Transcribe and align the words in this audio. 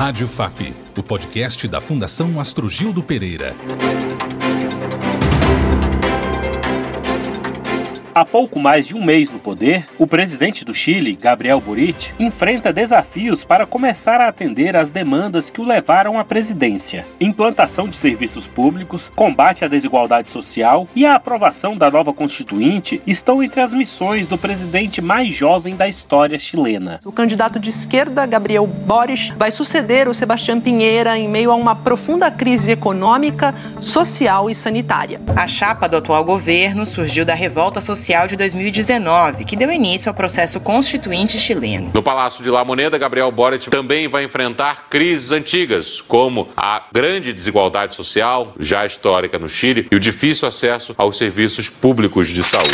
Rádio 0.00 0.26
FAP, 0.26 0.72
o 0.96 1.02
podcast 1.02 1.68
da 1.68 1.78
Fundação 1.78 2.40
Astrogildo 2.40 3.02
Pereira. 3.02 3.54
Há 8.12 8.24
pouco 8.24 8.58
mais 8.58 8.88
de 8.88 8.96
um 8.96 9.04
mês 9.04 9.30
no 9.30 9.38
poder, 9.38 9.86
o 9.96 10.04
presidente 10.04 10.64
do 10.64 10.74
Chile, 10.74 11.14
Gabriel 11.14 11.60
Boric, 11.60 12.10
enfrenta 12.18 12.72
desafios 12.72 13.44
para 13.44 13.64
começar 13.64 14.20
a 14.20 14.26
atender 14.26 14.76
às 14.76 14.90
demandas 14.90 15.48
que 15.48 15.60
o 15.60 15.64
levaram 15.64 16.18
à 16.18 16.24
presidência: 16.24 17.06
implantação 17.20 17.86
de 17.88 17.96
serviços 17.96 18.48
públicos, 18.48 19.12
combate 19.14 19.64
à 19.64 19.68
desigualdade 19.68 20.32
social 20.32 20.88
e 20.94 21.06
a 21.06 21.14
aprovação 21.14 21.76
da 21.76 21.88
nova 21.88 22.12
Constituinte 22.12 23.00
estão 23.06 23.40
entre 23.44 23.60
as 23.60 23.72
missões 23.72 24.26
do 24.26 24.36
presidente 24.36 25.00
mais 25.00 25.32
jovem 25.32 25.76
da 25.76 25.86
história 25.86 26.38
chilena. 26.38 26.98
O 27.04 27.12
candidato 27.12 27.60
de 27.60 27.70
esquerda, 27.70 28.26
Gabriel 28.26 28.66
Boric, 28.66 29.32
vai 29.38 29.52
suceder 29.52 30.08
o 30.08 30.14
Sebastião 30.14 30.60
Pinheira 30.60 31.16
em 31.16 31.28
meio 31.28 31.52
a 31.52 31.54
uma 31.54 31.76
profunda 31.76 32.28
crise 32.28 32.72
econômica, 32.72 33.54
social 33.80 34.50
e 34.50 34.54
sanitária. 34.54 35.20
A 35.36 35.46
chapa 35.46 35.88
do 35.88 35.96
atual 35.96 36.24
governo 36.24 36.84
surgiu 36.84 37.24
da 37.24 37.34
revolta 37.34 37.80
social 37.80 37.99
Social 38.00 38.26
de 38.26 38.34
2019, 38.34 39.44
que 39.44 39.54
deu 39.54 39.70
início 39.70 40.08
ao 40.08 40.14
processo 40.14 40.58
constituinte 40.58 41.38
chileno. 41.38 41.90
No 41.92 42.02
Palácio 42.02 42.42
de 42.42 42.48
La 42.48 42.64
Moneda, 42.64 42.96
Gabriel 42.96 43.30
Boric 43.30 43.68
também 43.68 44.08
vai 44.08 44.24
enfrentar 44.24 44.88
crises 44.88 45.30
antigas, 45.32 46.00
como 46.00 46.48
a 46.56 46.86
grande 46.90 47.30
desigualdade 47.30 47.94
social, 47.94 48.54
já 48.58 48.86
histórica 48.86 49.38
no 49.38 49.50
Chile, 49.50 49.86
e 49.90 49.94
o 49.94 50.00
difícil 50.00 50.48
acesso 50.48 50.94
aos 50.96 51.18
serviços 51.18 51.68
públicos 51.68 52.28
de 52.28 52.42
saúde. 52.42 52.70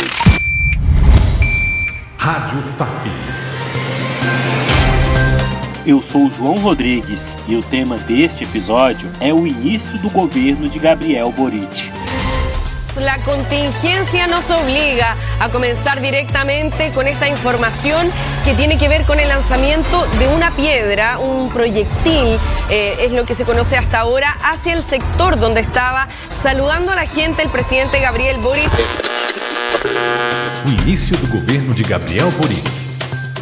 Rádio 2.17 2.61
FAP. 2.61 3.07
Eu 5.85 6.01
sou 6.01 6.31
João 6.31 6.55
Rodrigues 6.55 7.37
e 7.49 7.55
o 7.57 7.61
tema 7.63 7.97
deste 7.97 8.45
episódio 8.45 9.09
é 9.19 9.33
o 9.33 9.45
início 9.45 9.97
do 9.99 10.09
governo 10.09 10.69
de 10.69 10.79
Gabriel 10.79 11.33
Boric. 11.33 11.91
La 12.99 13.17
contingencia 13.19 14.27
nos 14.27 14.49
obliga 14.49 15.15
a 15.39 15.49
comenzar 15.49 16.01
directamente 16.01 16.91
con 16.91 17.07
esta 17.07 17.27
información 17.27 18.09
que 18.45 18.53
tiene 18.53 18.77
que 18.77 18.87
ver 18.87 19.03
con 19.03 19.19
el 19.19 19.27
lanzamiento 19.27 20.05
de 20.19 20.27
una 20.27 20.55
piedra, 20.55 21.19
un 21.19 21.49
proyectil, 21.49 22.37
eh, 22.69 22.95
es 23.01 23.11
lo 23.11 23.25
que 23.25 23.35
se 23.35 23.45
conoce 23.45 23.77
hasta 23.77 23.99
ahora, 23.99 24.37
hacia 24.43 24.73
el 24.73 24.83
sector 24.83 25.39
donde 25.39 25.61
estaba 25.61 26.07
saludando 26.29 26.91
a 26.91 26.95
la 26.95 27.05
gente 27.05 27.43
el 27.43 27.49
presidente 27.49 27.99
Gabriel 27.99 28.39
Boric. 28.39 28.71
O 30.65 30.69
início 30.83 31.15
do 31.17 31.27
governo 31.27 31.73
de 31.73 31.83
Gabriel 31.83 32.31
Boric. 32.39 32.63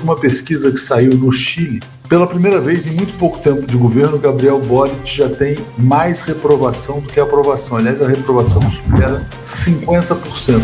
Uma 0.03 0.15
pesquisa 0.19 0.71
que 0.71 0.77
saiu 0.77 1.15
no 1.15 1.31
Chile 1.31 1.79
Pela 2.07 2.27
primeira 2.27 2.61
vez 2.61 2.85
em 2.85 2.91
muito 2.91 3.17
pouco 3.17 3.39
tempo 3.39 3.65
de 3.65 3.75
governo, 3.75 4.19
Gabriel 4.19 4.59
Boric 4.59 5.17
já 5.17 5.27
tem 5.27 5.57
mais 5.77 6.21
reprovação 6.21 6.99
do 6.99 7.11
que 7.11 7.19
aprovação. 7.19 7.77
Aliás, 7.77 8.01
a 8.01 8.07
reprovação 8.07 8.61
supera 8.69 9.27
50%. 9.43 10.61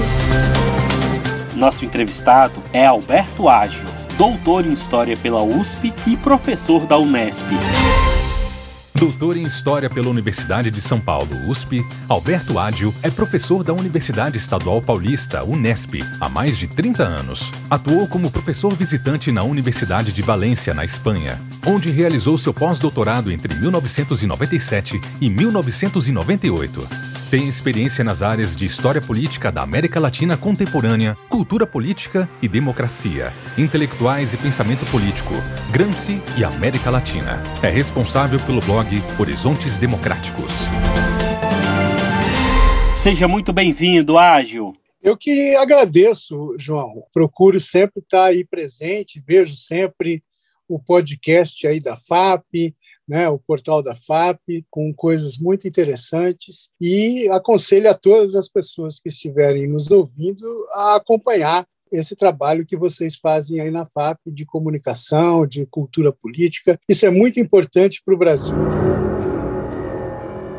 Nosso 1.55 1.83
entrevistado 1.83 2.61
é 2.71 2.85
Alberto 2.85 3.49
Ágio, 3.49 3.85
doutor 4.17 4.65
em 4.65 4.73
História 4.73 5.17
pela 5.17 5.41
USP 5.41 5.93
e 6.05 6.15
professor 6.15 6.85
da 6.85 6.97
Unesp. 6.97 7.45
Doutor 9.01 9.35
em 9.35 9.41
História 9.41 9.89
pela 9.89 10.09
Universidade 10.09 10.69
de 10.69 10.79
São 10.79 10.99
Paulo, 10.99 11.27
USP, 11.47 11.83
Alberto 12.07 12.59
Ádio 12.59 12.93
é 13.01 13.09
professor 13.09 13.63
da 13.63 13.73
Universidade 13.73 14.37
Estadual 14.37 14.79
Paulista, 14.79 15.43
Unesp, 15.43 16.03
há 16.19 16.29
mais 16.29 16.55
de 16.55 16.67
30 16.67 17.01
anos. 17.01 17.51
Atuou 17.67 18.07
como 18.07 18.29
professor 18.29 18.75
visitante 18.75 19.31
na 19.31 19.41
Universidade 19.41 20.11
de 20.11 20.21
Valência, 20.21 20.71
na 20.75 20.85
Espanha, 20.85 21.41
onde 21.65 21.89
realizou 21.89 22.37
seu 22.37 22.53
pós-doutorado 22.53 23.31
entre 23.31 23.55
1997 23.55 25.01
e 25.19 25.29
1998. 25.31 27.10
Tem 27.31 27.47
experiência 27.47 28.03
nas 28.03 28.21
áreas 28.21 28.57
de 28.57 28.65
História 28.65 28.99
Política 28.99 29.49
da 29.49 29.61
América 29.61 30.01
Latina 30.01 30.35
Contemporânea, 30.35 31.15
Cultura 31.29 31.65
Política 31.65 32.29
e 32.41 32.47
Democracia, 32.49 33.31
Intelectuais 33.57 34.33
e 34.33 34.37
Pensamento 34.37 34.85
Político, 34.91 35.31
Gramsci 35.71 36.21
e 36.37 36.43
América 36.43 36.89
Latina. 36.89 37.41
É 37.63 37.69
responsável 37.69 38.37
pelo 38.45 38.59
blog 38.59 38.85
Horizontes 39.17 39.77
Democráticos. 39.77 40.65
Seja 42.97 43.29
muito 43.29 43.53
bem-vindo, 43.53 44.17
Ágil. 44.17 44.75
Eu 45.01 45.15
que 45.15 45.55
agradeço, 45.55 46.53
João. 46.59 47.01
Procuro 47.13 47.61
sempre 47.61 48.01
estar 48.01 48.25
aí 48.25 48.43
presente, 48.43 49.23
vejo 49.25 49.55
sempre 49.55 50.21
o 50.67 50.77
podcast 50.77 51.65
aí 51.65 51.79
da 51.79 51.95
FAP, 51.95 52.73
né, 53.11 53.27
o 53.27 53.37
portal 53.37 53.83
da 53.83 53.93
FAP, 53.93 54.39
com 54.69 54.93
coisas 54.93 55.37
muito 55.37 55.67
interessantes, 55.67 56.69
e 56.79 57.27
aconselho 57.29 57.91
a 57.91 57.93
todas 57.93 58.35
as 58.35 58.47
pessoas 58.47 59.01
que 59.01 59.09
estiverem 59.09 59.67
nos 59.67 59.91
ouvindo 59.91 60.47
a 60.71 60.95
acompanhar 60.95 61.65
esse 61.91 62.15
trabalho 62.15 62.65
que 62.65 62.77
vocês 62.77 63.17
fazem 63.17 63.59
aí 63.59 63.69
na 63.69 63.85
FAP 63.85 64.17
de 64.27 64.45
comunicação, 64.45 65.45
de 65.45 65.65
cultura 65.65 66.13
política. 66.13 66.79
Isso 66.87 67.05
é 67.05 67.09
muito 67.09 67.37
importante 67.37 68.01
para 68.05 68.15
o 68.15 68.17
Brasil. 68.17 68.55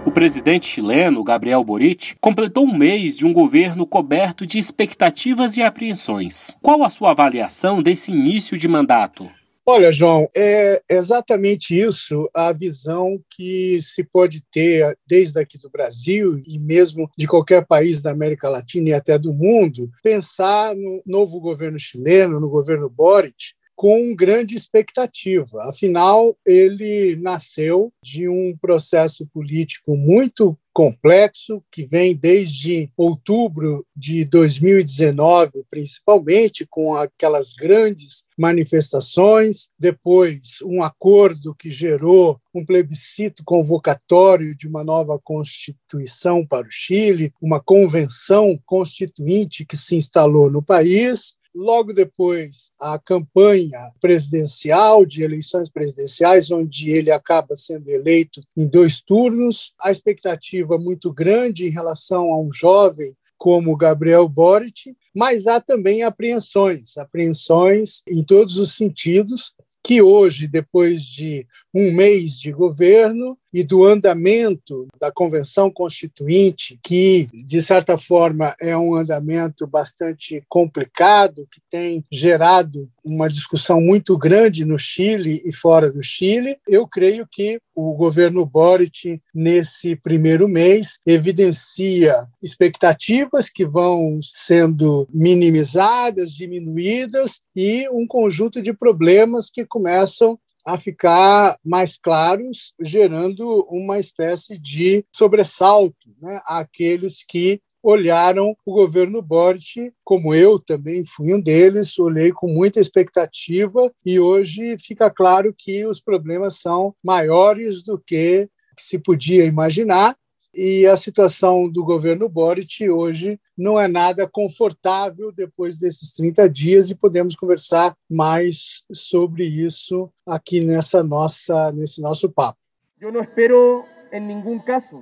O 0.05 0.11
presidente 0.11 0.67
chileno, 0.67 1.25
Gabriel 1.25 1.65
Boric, 1.65 2.17
completou 2.21 2.67
um 2.67 2.77
mês 2.77 3.17
de 3.17 3.25
um 3.25 3.33
governo 3.33 3.87
coberto 3.87 4.45
de 4.45 4.59
expectativas 4.59 5.57
e 5.57 5.63
apreensões. 5.63 6.55
Qual 6.61 6.85
a 6.85 6.91
sua 6.91 7.13
avaliação 7.13 7.83
desse 7.83 8.13
início 8.13 8.59
de 8.59 8.69
mandato? 8.69 9.31
Olha, 9.65 9.93
João, 9.93 10.29
é 10.37 10.83
exatamente 10.91 11.79
isso 11.79 12.29
a 12.35 12.53
visão 12.53 13.23
que 13.31 13.79
se 13.81 14.03
pode 14.03 14.43
ter 14.51 14.99
desde 15.07 15.39
aqui 15.39 15.57
do 15.57 15.71
Brasil 15.71 16.37
e 16.49 16.59
mesmo 16.59 17.09
de 17.17 17.29
qualquer 17.29 17.65
país 17.65 18.03
da 18.03 18.11
América 18.11 18.49
Latina 18.49 18.89
e 18.89 18.93
até 18.93 19.17
do 19.17 19.33
mundo, 19.33 19.89
pensar 20.03 20.75
no 20.75 21.01
novo 21.07 21.39
governo 21.39 21.79
chileno, 21.79 22.41
no 22.41 22.51
governo 22.51 22.91
Boric, 22.91 23.55
com 23.75 24.15
grande 24.15 24.55
expectativa. 24.55 25.65
Afinal, 25.69 26.37
ele 26.47 27.17
nasceu 27.17 27.93
de 28.03 28.29
um 28.29 28.57
processo 28.61 29.27
político 29.27 29.97
muito 29.97 30.57
complexo 30.73 31.63
que 31.71 31.85
vem 31.85 32.17
desde 32.17 32.91
outubro 32.97 33.87
de 33.95 34.25
2019, 34.25 35.65
principalmente 35.71 36.67
com 36.67 36.97
aquelas 36.97 37.53
grandes 37.53 38.25
manifestações, 38.39 39.69
depois 39.79 40.63
um 40.65 40.83
acordo 40.83 41.55
que 41.55 41.71
gerou 41.71 42.41
um 42.55 42.65
plebiscito 42.65 43.43
convocatório 43.45 44.57
de 44.57 44.67
uma 44.67 44.83
nova 44.83 45.19
constituição 45.23 46.47
para 46.47 46.67
o 46.67 46.71
Chile, 46.71 47.33
uma 47.41 47.61
convenção 47.61 48.59
constituinte 48.65 49.67
que 49.67 49.77
se 49.77 49.95
instalou 49.95 50.51
no 50.51 50.63
país, 50.63 51.37
Logo 51.55 51.93
depois, 51.93 52.73
a 52.81 52.99
campanha 52.99 53.79
presidencial, 54.01 55.05
de 55.05 55.23
eleições 55.23 55.71
presidenciais, 55.71 56.51
onde 56.51 56.91
ele 56.91 57.11
acaba 57.11 57.55
sendo 57.55 57.91
eleito 57.91 58.41
em 58.57 58.67
dois 58.67 59.03
turnos. 59.03 59.75
A 59.81 59.93
expectativa 59.93 60.79
muito 60.79 61.13
grande 61.13 61.67
em 61.67 61.71
relação 61.71 62.33
a 62.33 62.41
um 62.41 62.51
jovem 62.53 63.15
como 63.37 63.77
Gabriel 63.77 64.29
Boric, 64.29 64.97
mas 65.15 65.49
há 65.49 65.61
também 65.61 66.05
apreensões, 66.05 66.97
apreensões 66.97 68.03
em 68.09 68.23
todos 68.23 68.57
os 68.57 68.77
sentidos, 68.77 69.53
que 69.85 70.01
hoje, 70.01 70.47
depois 70.47 71.03
de 71.03 71.45
um 71.75 71.93
mês 71.93 72.39
de 72.39 72.53
governo 72.53 73.37
e 73.53 73.63
do 73.63 73.85
andamento 73.85 74.87
da 74.99 75.13
Convenção 75.13 75.71
Constituinte, 75.71 76.79
que, 76.83 77.27
de 77.33 77.61
certa 77.61 77.99
forma, 77.99 78.55
é 78.61 78.77
um 78.77 78.95
andamento 78.95 79.67
bastante 79.67 80.43
complicado, 80.49 81.47
que 81.51 81.61
tem 81.71 82.05
gerado 82.11 82.91
uma 83.05 83.29
discussão 83.29 83.81
muito 83.81 84.17
grande 84.17 84.65
no 84.65 84.79
Chile 84.79 85.43
e 85.45 85.53
fora 85.53 85.93
do 85.93 86.03
Chile, 86.03 86.57
eu 86.67 86.87
creio 86.87 87.27
que 87.31 87.59
o 87.75 87.95
governo 87.95 88.45
Boric, 88.45 89.21
nesse 89.35 89.97
primeiro 89.97 90.49
mês, 90.49 90.99
evidencia 91.07 92.27
expectativas 92.43 93.49
que 93.49 93.67
vão 93.67 94.21
sendo 94.23 95.07
minimizadas, 95.13 96.33
diminuídas, 96.33 97.41
e 97.55 97.89
um 97.91 98.07
conjunto 98.07 98.63
de 98.63 98.73
problemas 98.73 99.51
que 99.51 99.65
começam 99.67 100.39
a 100.65 100.79
ficar 100.79 101.57
mais 101.65 101.99
claros, 101.99 102.73
gerando 102.81 103.67
uma 103.71 103.99
espécie 103.99 104.59
de 104.59 105.05
sobressalto 105.13 106.09
né, 106.21 106.41
àqueles 106.47 107.25
que 107.27 107.61
olharam 107.83 108.57
o 108.65 108.73
governo 108.73 109.21
Boric, 109.21 109.93
como 110.05 110.33
eu 110.33 110.59
também 110.59 111.05
fui 111.05 111.35
um 111.35 111.41
deles, 111.41 111.99
olhei 111.99 112.31
com 112.31 112.47
muita 112.47 112.79
expectativa 112.79 113.93
e 114.07 114.21
hoje 114.21 114.77
fica 114.79 115.11
claro 115.11 115.53
que 115.57 115.85
os 115.85 116.01
problemas 116.01 116.61
são 116.61 116.95
maiores 117.03 117.83
do 117.83 117.99
que 117.99 118.49
se 118.79 118.99
podia 118.99 119.45
imaginar 119.45 120.17
e 120.55 120.87
a 120.87 120.97
situação 120.97 121.69
do 121.69 121.85
governo 121.85 122.29
Boric 122.29 122.89
hoje 122.89 123.41
não 123.57 123.79
é 123.81 123.89
nada 123.89 124.29
confortável 124.29 125.33
depois 125.33 125.79
desses 125.79 126.13
30 126.13 126.49
dias 126.49 126.91
e 126.91 126.95
podemos 126.95 127.35
conversar 127.35 127.95
mais 128.11 128.83
sobre 128.93 129.45
isso 129.45 130.11
aqui 130.27 130.61
nessa 130.61 131.03
nossa 131.03 131.73
nesse 131.73 132.01
nosso 132.01 132.31
papo. 132.31 132.59
Eu 133.01 133.11
não 133.11 133.23
espero 133.23 133.85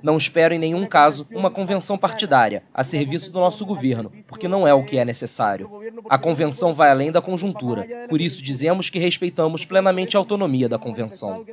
não 0.01 0.15
espero 0.15 0.53
em 0.53 0.59
nenhum 0.59 0.85
caso 0.85 1.27
uma 1.31 1.51
convenção 1.51 1.97
partidária 1.97 2.63
a 2.73 2.81
serviço 2.81 3.29
do 3.29 3.41
nosso 3.41 3.65
governo, 3.65 4.09
porque 4.25 4.47
não 4.47 4.65
é 4.65 4.73
o 4.73 4.85
que 4.85 4.97
é 4.97 5.03
necessário. 5.03 5.69
A 6.09 6.17
convenção 6.17 6.73
vai 6.73 6.89
além 6.89 7.11
da 7.11 7.21
conjuntura, 7.21 7.85
por 8.07 8.21
isso 8.21 8.41
dizemos 8.41 8.89
que 8.89 8.99
respeitamos 8.99 9.65
plenamente 9.65 10.15
a 10.15 10.19
autonomia 10.19 10.69
da 10.69 10.79
convenção. 10.79 11.45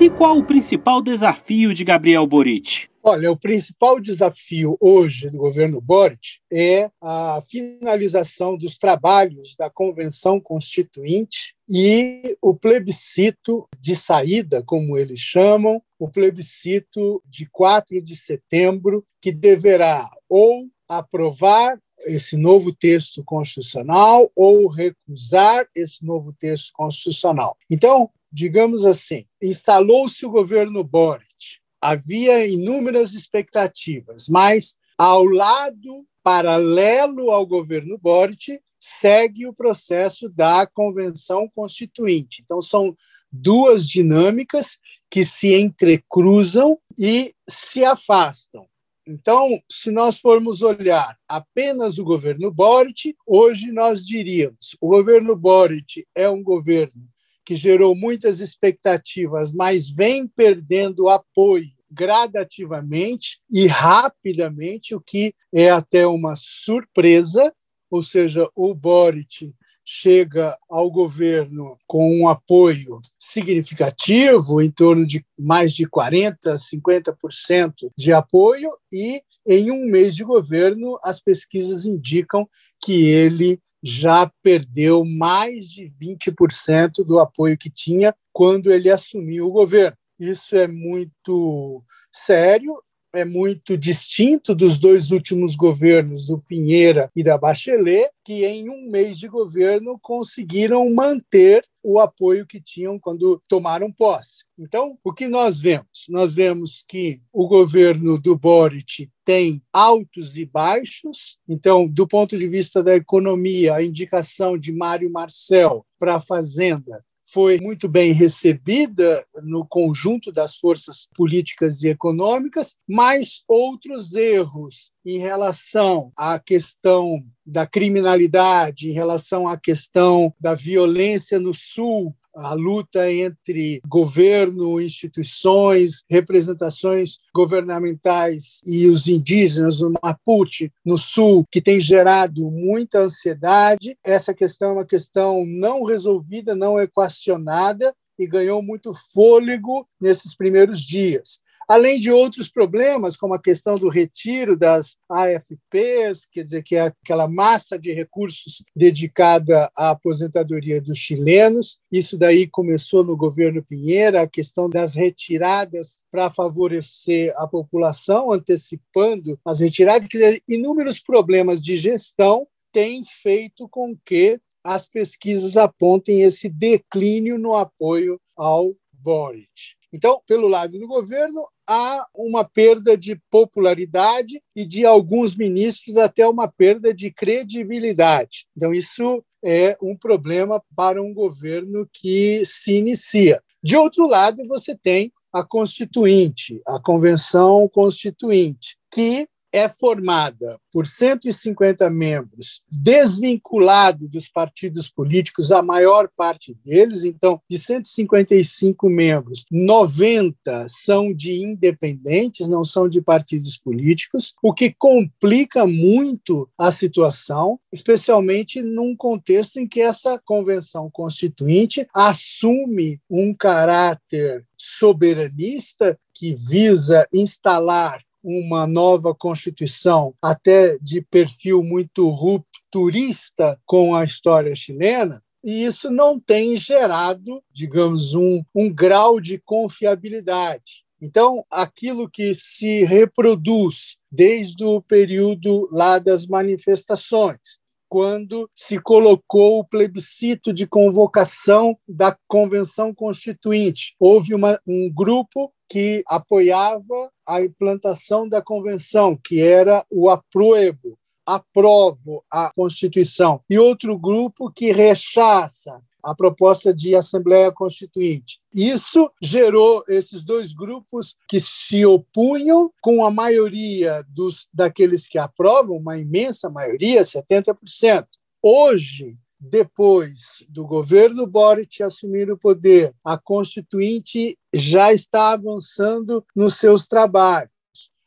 E 0.00 0.08
qual 0.08 0.38
o 0.38 0.44
principal 0.44 1.02
desafio 1.02 1.74
de 1.74 1.84
Gabriel 1.84 2.26
Boric? 2.26 2.88
Olha, 3.02 3.30
o 3.30 3.36
principal 3.36 4.00
desafio 4.00 4.76
hoje 4.80 5.30
do 5.30 5.38
governo 5.38 5.80
Boric 5.80 6.38
é 6.52 6.90
a 7.02 7.42
finalização 7.48 8.56
dos 8.56 8.76
trabalhos 8.78 9.56
da 9.56 9.70
Convenção 9.70 10.40
Constituinte 10.40 11.54
e 11.68 12.36
o 12.42 12.54
plebiscito 12.54 13.66
de 13.78 13.94
saída, 13.94 14.62
como 14.62 14.98
eles 14.98 15.20
chamam, 15.20 15.82
o 15.98 16.10
plebiscito 16.10 17.22
de 17.24 17.46
4 17.50 18.02
de 18.02 18.16
setembro, 18.16 19.04
que 19.20 19.32
deverá 19.32 20.06
ou 20.28 20.66
aprovar 20.88 21.78
esse 22.06 22.36
novo 22.36 22.72
texto 22.72 23.22
constitucional 23.24 24.30
ou 24.34 24.68
recusar 24.68 25.66
esse 25.74 26.04
novo 26.04 26.32
texto 26.32 26.72
constitucional. 26.72 27.56
Então, 27.70 28.10
digamos 28.32 28.84
assim, 28.84 29.24
instalou-se 29.42 30.24
o 30.24 30.30
governo 30.30 30.82
Boric 30.84 31.60
havia 31.80 32.46
inúmeras 32.46 33.14
expectativas, 33.14 34.28
mas 34.28 34.76
ao 34.98 35.24
lado, 35.24 36.06
paralelo 36.22 37.30
ao 37.30 37.46
governo 37.46 37.96
Boric, 37.96 38.60
segue 38.78 39.46
o 39.46 39.54
processo 39.54 40.28
da 40.28 40.66
Convenção 40.66 41.48
Constituinte. 41.54 42.42
Então, 42.42 42.60
são 42.60 42.94
duas 43.32 43.88
dinâmicas 43.88 44.78
que 45.10 45.24
se 45.24 45.54
entrecruzam 45.54 46.78
e 46.98 47.34
se 47.48 47.84
afastam. 47.84 48.66
Então, 49.10 49.48
se 49.68 49.90
nós 49.90 50.20
formos 50.20 50.62
olhar 50.62 51.18
apenas 51.26 51.98
o 51.98 52.04
governo 52.04 52.48
Boric, 52.48 53.16
hoje 53.26 53.72
nós 53.72 54.06
diríamos: 54.06 54.76
o 54.80 54.86
governo 54.86 55.34
Boric 55.34 56.06
é 56.14 56.30
um 56.30 56.40
governo 56.40 57.02
que 57.44 57.56
gerou 57.56 57.96
muitas 57.96 58.38
expectativas, 58.38 59.52
mas 59.52 59.90
vem 59.90 60.28
perdendo 60.28 61.08
apoio 61.08 61.66
gradativamente 61.90 63.40
e 63.50 63.66
rapidamente, 63.66 64.94
o 64.94 65.00
que 65.00 65.34
é 65.52 65.70
até 65.70 66.06
uma 66.06 66.36
surpresa, 66.36 67.52
ou 67.90 68.04
seja, 68.04 68.48
o 68.54 68.72
Boric 68.72 69.52
chega 69.92 70.56
ao 70.68 70.88
governo 70.88 71.76
com 71.84 72.20
um 72.20 72.28
apoio 72.28 73.00
significativo, 73.18 74.62
em 74.62 74.70
torno 74.70 75.04
de 75.04 75.26
mais 75.36 75.74
de 75.74 75.84
40%, 75.84 76.36
50% 76.38 77.90
de 77.98 78.12
apoio, 78.12 78.70
e 78.92 79.20
em 79.44 79.72
um 79.72 79.84
mês 79.86 80.14
de 80.14 80.22
governo, 80.22 80.96
as 81.02 81.20
pesquisas 81.20 81.86
indicam 81.86 82.48
que 82.80 83.08
ele 83.08 83.60
já 83.82 84.30
perdeu 84.40 85.04
mais 85.04 85.64
de 85.64 85.90
20% 86.00 87.04
do 87.04 87.18
apoio 87.18 87.58
que 87.58 87.68
tinha 87.68 88.14
quando 88.32 88.72
ele 88.72 88.88
assumiu 88.88 89.48
o 89.48 89.52
governo. 89.52 89.96
Isso 90.20 90.54
é 90.54 90.68
muito 90.68 91.82
sério, 92.12 92.80
é 93.12 93.24
muito 93.24 93.76
distinto 93.76 94.54
dos 94.54 94.78
dois 94.78 95.10
últimos 95.10 95.56
governos, 95.56 96.26
do 96.26 96.38
Pinheira 96.38 97.10
e 97.14 97.22
da 97.22 97.36
Bachelet, 97.36 98.10
que 98.24 98.44
em 98.44 98.70
um 98.70 98.88
mês 98.90 99.18
de 99.18 99.28
governo 99.28 99.98
conseguiram 100.00 100.88
manter 100.92 101.62
o 101.82 101.98
apoio 101.98 102.46
que 102.46 102.60
tinham 102.60 102.98
quando 102.98 103.42
tomaram 103.48 103.90
posse. 103.90 104.44
Então, 104.58 104.98
o 105.02 105.12
que 105.12 105.26
nós 105.26 105.60
vemos? 105.60 106.06
Nós 106.08 106.34
vemos 106.34 106.84
que 106.86 107.20
o 107.32 107.48
governo 107.48 108.18
do 108.18 108.36
Boric 108.36 109.10
tem 109.24 109.62
altos 109.72 110.36
e 110.36 110.44
baixos. 110.44 111.38
Então, 111.48 111.88
do 111.88 112.06
ponto 112.06 112.36
de 112.36 112.46
vista 112.46 112.82
da 112.82 112.94
economia, 112.94 113.74
a 113.74 113.82
indicação 113.82 114.58
de 114.58 114.72
Mário 114.72 115.10
Marcel 115.10 115.84
para 115.98 116.16
a 116.16 116.20
Fazenda 116.20 117.04
foi 117.32 117.58
muito 117.60 117.88
bem 117.88 118.12
recebida 118.12 119.24
no 119.42 119.66
conjunto 119.66 120.32
das 120.32 120.56
forças 120.56 121.08
políticas 121.14 121.82
e 121.82 121.88
econômicas, 121.88 122.76
mas 122.88 123.42
outros 123.46 124.14
erros 124.14 124.90
em 125.04 125.18
relação 125.18 126.12
à 126.16 126.38
questão 126.38 127.24
da 127.46 127.66
criminalidade, 127.66 128.88
em 128.88 128.92
relação 128.92 129.48
à 129.48 129.56
questão 129.56 130.34
da 130.38 130.54
violência 130.54 131.38
no 131.38 131.54
Sul, 131.54 132.14
a 132.40 132.54
luta 132.54 133.10
entre 133.10 133.80
governo, 133.86 134.80
instituições, 134.80 136.04
representações 136.08 137.18
governamentais 137.34 138.60
e 138.66 138.86
os 138.86 139.06
indígenas, 139.06 139.80
o 139.80 139.92
Mapuche, 140.02 140.72
no 140.84 140.96
sul, 140.96 141.46
que 141.50 141.60
tem 141.60 141.78
gerado 141.80 142.50
muita 142.50 143.00
ansiedade. 143.00 143.96
Essa 144.04 144.34
questão 144.34 144.70
é 144.70 144.72
uma 144.72 144.86
questão 144.86 145.44
não 145.46 145.84
resolvida, 145.84 146.54
não 146.54 146.80
equacionada 146.80 147.94
e 148.18 148.26
ganhou 148.26 148.62
muito 148.62 148.92
fôlego 149.12 149.86
nesses 150.00 150.34
primeiros 150.36 150.80
dias 150.80 151.40
além 151.68 151.98
de 151.98 152.10
outros 152.10 152.48
problemas, 152.48 153.16
como 153.16 153.34
a 153.34 153.40
questão 153.40 153.76
do 153.76 153.88
retiro 153.88 154.56
das 154.56 154.96
AFPs, 155.08 156.26
quer 156.30 156.44
dizer, 156.44 156.62
que 156.62 156.76
é 156.76 156.80
aquela 156.80 157.28
massa 157.28 157.78
de 157.78 157.92
recursos 157.92 158.64
dedicada 158.74 159.70
à 159.76 159.90
aposentadoria 159.90 160.80
dos 160.80 160.98
chilenos. 160.98 161.78
Isso 161.90 162.16
daí 162.16 162.46
começou 162.46 163.04
no 163.04 163.16
governo 163.16 163.62
Pinheira, 163.62 164.22
a 164.22 164.28
questão 164.28 164.68
das 164.68 164.94
retiradas 164.94 165.96
para 166.10 166.30
favorecer 166.30 167.32
a 167.36 167.46
população, 167.46 168.32
antecipando 168.32 169.38
as 169.44 169.60
retiradas. 169.60 170.08
Quer 170.08 170.18
dizer, 170.18 170.42
inúmeros 170.48 170.98
problemas 170.98 171.62
de 171.62 171.76
gestão 171.76 172.46
têm 172.72 173.02
feito 173.04 173.68
com 173.68 173.96
que 174.04 174.40
as 174.62 174.86
pesquisas 174.86 175.56
apontem 175.56 176.22
esse 176.22 176.48
declínio 176.48 177.38
no 177.38 177.54
apoio 177.54 178.20
ao 178.36 178.74
Boric. 178.92 179.79
Então, 179.92 180.20
pelo 180.26 180.46
lado 180.46 180.78
do 180.78 180.86
governo, 180.86 181.46
há 181.66 182.06
uma 182.14 182.44
perda 182.44 182.96
de 182.96 183.20
popularidade 183.30 184.40
e 184.54 184.64
de 184.64 184.86
alguns 184.86 185.34
ministros 185.34 185.96
até 185.96 186.26
uma 186.26 186.46
perda 186.46 186.94
de 186.94 187.10
credibilidade. 187.10 188.46
Então, 188.56 188.72
isso 188.72 189.24
é 189.44 189.76
um 189.82 189.96
problema 189.96 190.62
para 190.76 191.02
um 191.02 191.12
governo 191.12 191.88
que 191.92 192.42
se 192.44 192.74
inicia. 192.74 193.42
De 193.62 193.76
outro 193.76 194.06
lado, 194.06 194.42
você 194.46 194.76
tem 194.76 195.12
a 195.32 195.42
Constituinte, 195.44 196.60
a 196.66 196.80
Convenção 196.80 197.68
Constituinte, 197.68 198.76
que 198.90 199.28
é 199.52 199.68
formada 199.68 200.58
por 200.72 200.86
150 200.86 201.88
membros 201.90 202.62
desvinculados 202.70 204.08
dos 204.08 204.28
partidos 204.28 204.88
políticos, 204.88 205.50
a 205.50 205.62
maior 205.62 206.08
parte 206.16 206.56
deles, 206.64 207.04
então, 207.04 207.40
de 207.48 207.58
155 207.58 208.88
membros, 208.88 209.44
90 209.50 210.66
são 210.68 211.12
de 211.12 211.42
independentes, 211.42 212.48
não 212.48 212.64
são 212.64 212.88
de 212.88 213.00
partidos 213.00 213.56
políticos, 213.56 214.34
o 214.42 214.52
que 214.52 214.74
complica 214.78 215.66
muito 215.66 216.48
a 216.58 216.70
situação, 216.70 217.58
especialmente 217.72 218.62
num 218.62 218.94
contexto 218.96 219.58
em 219.58 219.66
que 219.66 219.80
essa 219.80 220.18
convenção 220.24 220.88
constituinte 220.90 221.86
assume 221.94 223.00
um 223.08 223.34
caráter 223.34 224.46
soberanista 224.56 225.98
que 226.14 226.34
visa 226.34 227.06
instalar 227.12 228.00
uma 228.22 228.66
nova 228.66 229.14
Constituição, 229.14 230.14
até 230.22 230.78
de 230.78 231.00
perfil 231.00 231.62
muito 231.62 232.08
rupturista 232.08 233.58
com 233.64 233.94
a 233.94 234.04
história 234.04 234.54
chilena, 234.54 235.22
e 235.42 235.64
isso 235.64 235.90
não 235.90 236.20
tem 236.20 236.54
gerado, 236.56 237.42
digamos, 237.50 238.14
um, 238.14 238.42
um 238.54 238.72
grau 238.72 239.20
de 239.20 239.38
confiabilidade. 239.38 240.84
Então, 241.00 241.44
aquilo 241.50 242.10
que 242.10 242.34
se 242.34 242.84
reproduz 242.84 243.96
desde 244.12 244.62
o 244.64 244.82
período 244.82 245.66
lá 245.72 245.98
das 245.98 246.26
manifestações, 246.26 247.59
quando 247.90 248.48
se 248.54 248.78
colocou 248.78 249.58
o 249.58 249.64
plebiscito 249.64 250.52
de 250.52 250.64
convocação 250.64 251.76
da 251.88 252.16
Convenção 252.28 252.94
Constituinte. 252.94 253.96
Houve 253.98 254.32
uma, 254.32 254.60
um 254.64 254.88
grupo 254.88 255.52
que 255.68 256.04
apoiava 256.06 257.10
a 257.26 257.42
implantação 257.42 258.28
da 258.28 258.40
convenção, 258.40 259.18
que 259.22 259.42
era 259.42 259.84
o 259.90 260.08
apruebo, 260.08 260.96
aprovo 261.26 262.24
a 262.30 262.52
Constituição, 262.54 263.40
e 263.50 263.58
outro 263.58 263.98
grupo 263.98 264.52
que 264.52 264.70
rechaça 264.70 265.82
a 266.04 266.14
proposta 266.14 266.74
de 266.74 266.94
Assembleia 266.94 267.52
Constituinte. 267.52 268.40
Isso 268.54 269.10
gerou 269.22 269.84
esses 269.88 270.24
dois 270.24 270.52
grupos 270.52 271.16
que 271.28 271.40
se 271.40 271.84
opunham, 271.84 272.70
com 272.80 273.04
a 273.04 273.10
maioria 273.10 274.04
dos, 274.08 274.48
daqueles 274.52 275.06
que 275.06 275.18
aprovam, 275.18 275.76
uma 275.76 275.98
imensa 275.98 276.48
maioria, 276.48 277.02
70%. 277.02 278.06
Hoje, 278.42 279.16
depois 279.40 280.44
do 280.48 280.66
governo 280.66 281.26
Boric 281.26 281.82
assumir 281.82 282.30
o 282.30 282.36
poder, 282.36 282.94
a 283.02 283.16
Constituinte 283.16 284.38
já 284.52 284.92
está 284.92 285.32
avançando 285.32 286.24
nos 286.36 286.58
seus 286.58 286.86
trabalhos. 286.86 287.50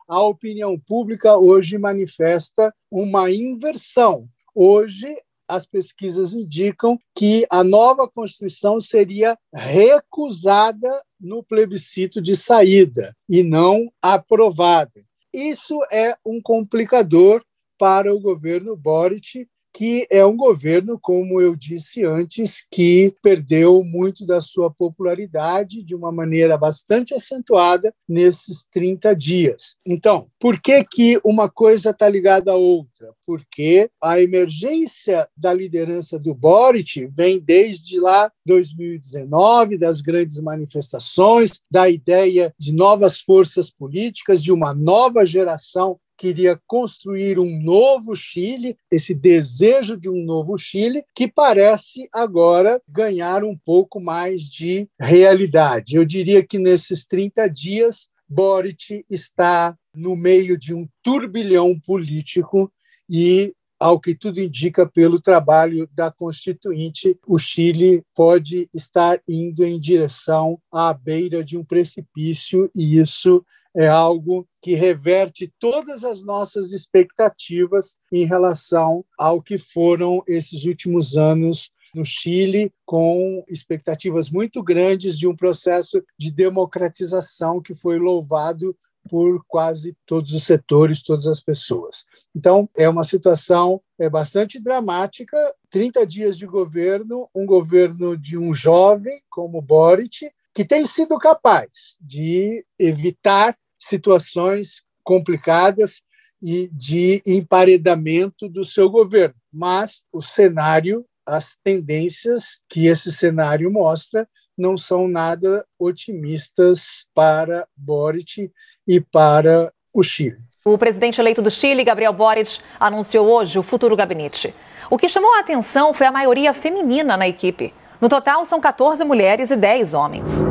A 0.07 0.21
opinião 0.21 0.77
pública 0.79 1.35
hoje 1.35 1.77
manifesta 1.77 2.73
uma 2.91 3.31
inversão. 3.31 4.27
Hoje, 4.53 5.07
as 5.47 5.65
pesquisas 5.65 6.33
indicam 6.33 6.97
que 7.15 7.45
a 7.49 7.63
nova 7.63 8.07
Constituição 8.07 8.79
seria 8.79 9.37
recusada 9.53 10.89
no 11.19 11.43
plebiscito 11.43 12.21
de 12.21 12.35
saída 12.35 13.15
e 13.29 13.43
não 13.43 13.91
aprovada. 14.01 15.03
Isso 15.33 15.79
é 15.91 16.15
um 16.25 16.41
complicador 16.41 17.43
para 17.77 18.13
o 18.13 18.19
governo 18.19 18.75
Boric, 18.75 19.47
que 19.73 20.05
é 20.11 20.23
um 20.23 20.37
governo, 20.37 20.99
como 20.99 21.41
eu 21.41 21.55
disse 21.55 22.05
antes, 22.05 22.65
que 22.71 23.13
perdeu 23.21 23.83
muito 23.83 24.25
da 24.25 24.39
sua 24.39 24.69
popularidade 24.69 25.81
de 25.81 25.95
uma 25.95 26.11
maneira 26.11 26.57
bastante 26.57 27.13
acentuada 27.13 27.93
nesses 28.07 28.65
30 28.71 29.15
dias. 29.15 29.75
Então, 29.85 30.27
por 30.39 30.61
que, 30.61 30.83
que 30.83 31.19
uma 31.23 31.49
coisa 31.49 31.89
está 31.89 32.07
ligada 32.07 32.51
à 32.51 32.55
outra? 32.55 33.13
Porque 33.25 33.89
a 34.01 34.21
emergência 34.21 35.27
da 35.35 35.53
liderança 35.53 36.19
do 36.19 36.35
Boric 36.35 37.07
vem 37.07 37.39
desde 37.39 37.99
lá 37.99 38.31
2019, 38.45 39.77
das 39.77 40.01
grandes 40.01 40.39
manifestações, 40.39 41.61
da 41.71 41.89
ideia 41.89 42.53
de 42.59 42.73
novas 42.73 43.19
forças 43.19 43.71
políticas, 43.71 44.43
de 44.43 44.51
uma 44.51 44.73
nova 44.73 45.25
geração 45.25 45.99
queria 46.17 46.59
construir 46.67 47.39
um 47.39 47.61
novo 47.61 48.15
Chile, 48.15 48.77
esse 48.91 49.13
desejo 49.13 49.97
de 49.97 50.09
um 50.09 50.23
novo 50.23 50.57
Chile, 50.57 51.03
que 51.13 51.27
parece 51.27 52.07
agora 52.13 52.81
ganhar 52.87 53.43
um 53.43 53.57
pouco 53.57 53.99
mais 53.99 54.43
de 54.43 54.87
realidade. 54.99 55.95
Eu 55.95 56.05
diria 56.05 56.45
que 56.45 56.59
nesses 56.59 57.05
30 57.05 57.47
dias, 57.47 58.09
Boric 58.27 59.05
está 59.09 59.77
no 59.93 60.15
meio 60.15 60.57
de 60.57 60.73
um 60.73 60.87
turbilhão 61.03 61.79
político 61.79 62.71
e 63.09 63.53
ao 63.83 63.99
que 63.99 64.15
tudo 64.15 64.39
indica 64.39 64.85
pelo 64.85 65.19
trabalho 65.19 65.89
da 65.93 66.09
Constituinte, 66.09 67.19
o 67.27 67.37
Chile 67.37 68.01
pode 68.15 68.69
estar 68.73 69.21
indo 69.27 69.65
em 69.65 69.77
direção 69.77 70.57
à 70.71 70.93
beira 70.93 71.43
de 71.43 71.57
um 71.57 71.65
precipício, 71.65 72.71
e 72.73 72.97
isso 72.97 73.45
é 73.75 73.87
algo 73.87 74.47
que 74.61 74.75
reverte 74.75 75.51
todas 75.59 76.03
as 76.03 76.23
nossas 76.23 76.71
expectativas 76.71 77.95
em 78.11 78.25
relação 78.25 79.03
ao 79.17 79.41
que 79.41 79.57
foram 79.57 80.21
esses 80.27 80.65
últimos 80.65 81.17
anos 81.17 81.71
no 81.93 82.05
Chile, 82.05 82.73
com 82.85 83.43
expectativas 83.47 84.29
muito 84.29 84.63
grandes 84.63 85.17
de 85.17 85.27
um 85.27 85.35
processo 85.35 86.03
de 86.17 86.31
democratização 86.31 87.61
que 87.61 87.75
foi 87.75 87.99
louvado 87.99 88.75
por 89.09 89.43
quase 89.47 89.95
todos 90.05 90.31
os 90.31 90.43
setores, 90.43 91.03
todas 91.03 91.27
as 91.27 91.41
pessoas. 91.41 92.05
Então, 92.35 92.69
é 92.75 92.87
uma 92.87 93.03
situação 93.03 93.81
é 93.99 94.09
bastante 94.09 94.59
dramática. 94.59 95.37
30 95.69 96.05
dias 96.05 96.37
de 96.37 96.45
governo, 96.45 97.29
um 97.35 97.45
governo 97.45 98.17
de 98.17 98.37
um 98.37 98.53
jovem 98.53 99.21
como 99.29 99.61
Boric, 99.61 100.31
que 100.53 100.63
tem 100.63 100.85
sido 100.85 101.17
capaz 101.17 101.97
de 101.99 102.65
evitar 102.79 103.57
situações 103.87 104.81
complicadas 105.03 106.01
e 106.41 106.69
de 106.73 107.21
emparedamento 107.25 108.49
do 108.49 108.65
seu 108.65 108.89
governo. 108.89 109.35
Mas 109.51 110.03
o 110.11 110.21
cenário, 110.21 111.05
as 111.25 111.55
tendências 111.63 112.61
que 112.67 112.87
esse 112.87 113.11
cenário 113.11 113.71
mostra, 113.71 114.27
não 114.57 114.77
são 114.77 115.07
nada 115.07 115.65
otimistas 115.79 117.07
para 117.13 117.67
Boric 117.75 118.51
e 118.87 119.01
para 119.01 119.71
o 119.93 120.03
Chile. 120.03 120.37
O 120.65 120.77
presidente 120.77 121.19
eleito 121.19 121.41
do 121.41 121.51
Chile, 121.51 121.83
Gabriel 121.83 122.13
Boric, 122.13 122.59
anunciou 122.79 123.27
hoje 123.27 123.57
o 123.57 123.63
futuro 123.63 123.95
gabinete. 123.95 124.53
O 124.89 124.97
que 124.97 125.09
chamou 125.09 125.33
a 125.35 125.39
atenção 125.39 125.93
foi 125.93 126.07
a 126.07 126.11
maioria 126.11 126.53
feminina 126.53 127.15
na 127.17 127.27
equipe. 127.27 127.73
No 127.99 128.09
total, 128.09 128.45
são 128.45 128.59
14 128.59 129.03
mulheres 129.03 129.49
e 129.49 129.55
10 129.55 129.93
homens. 129.93 130.43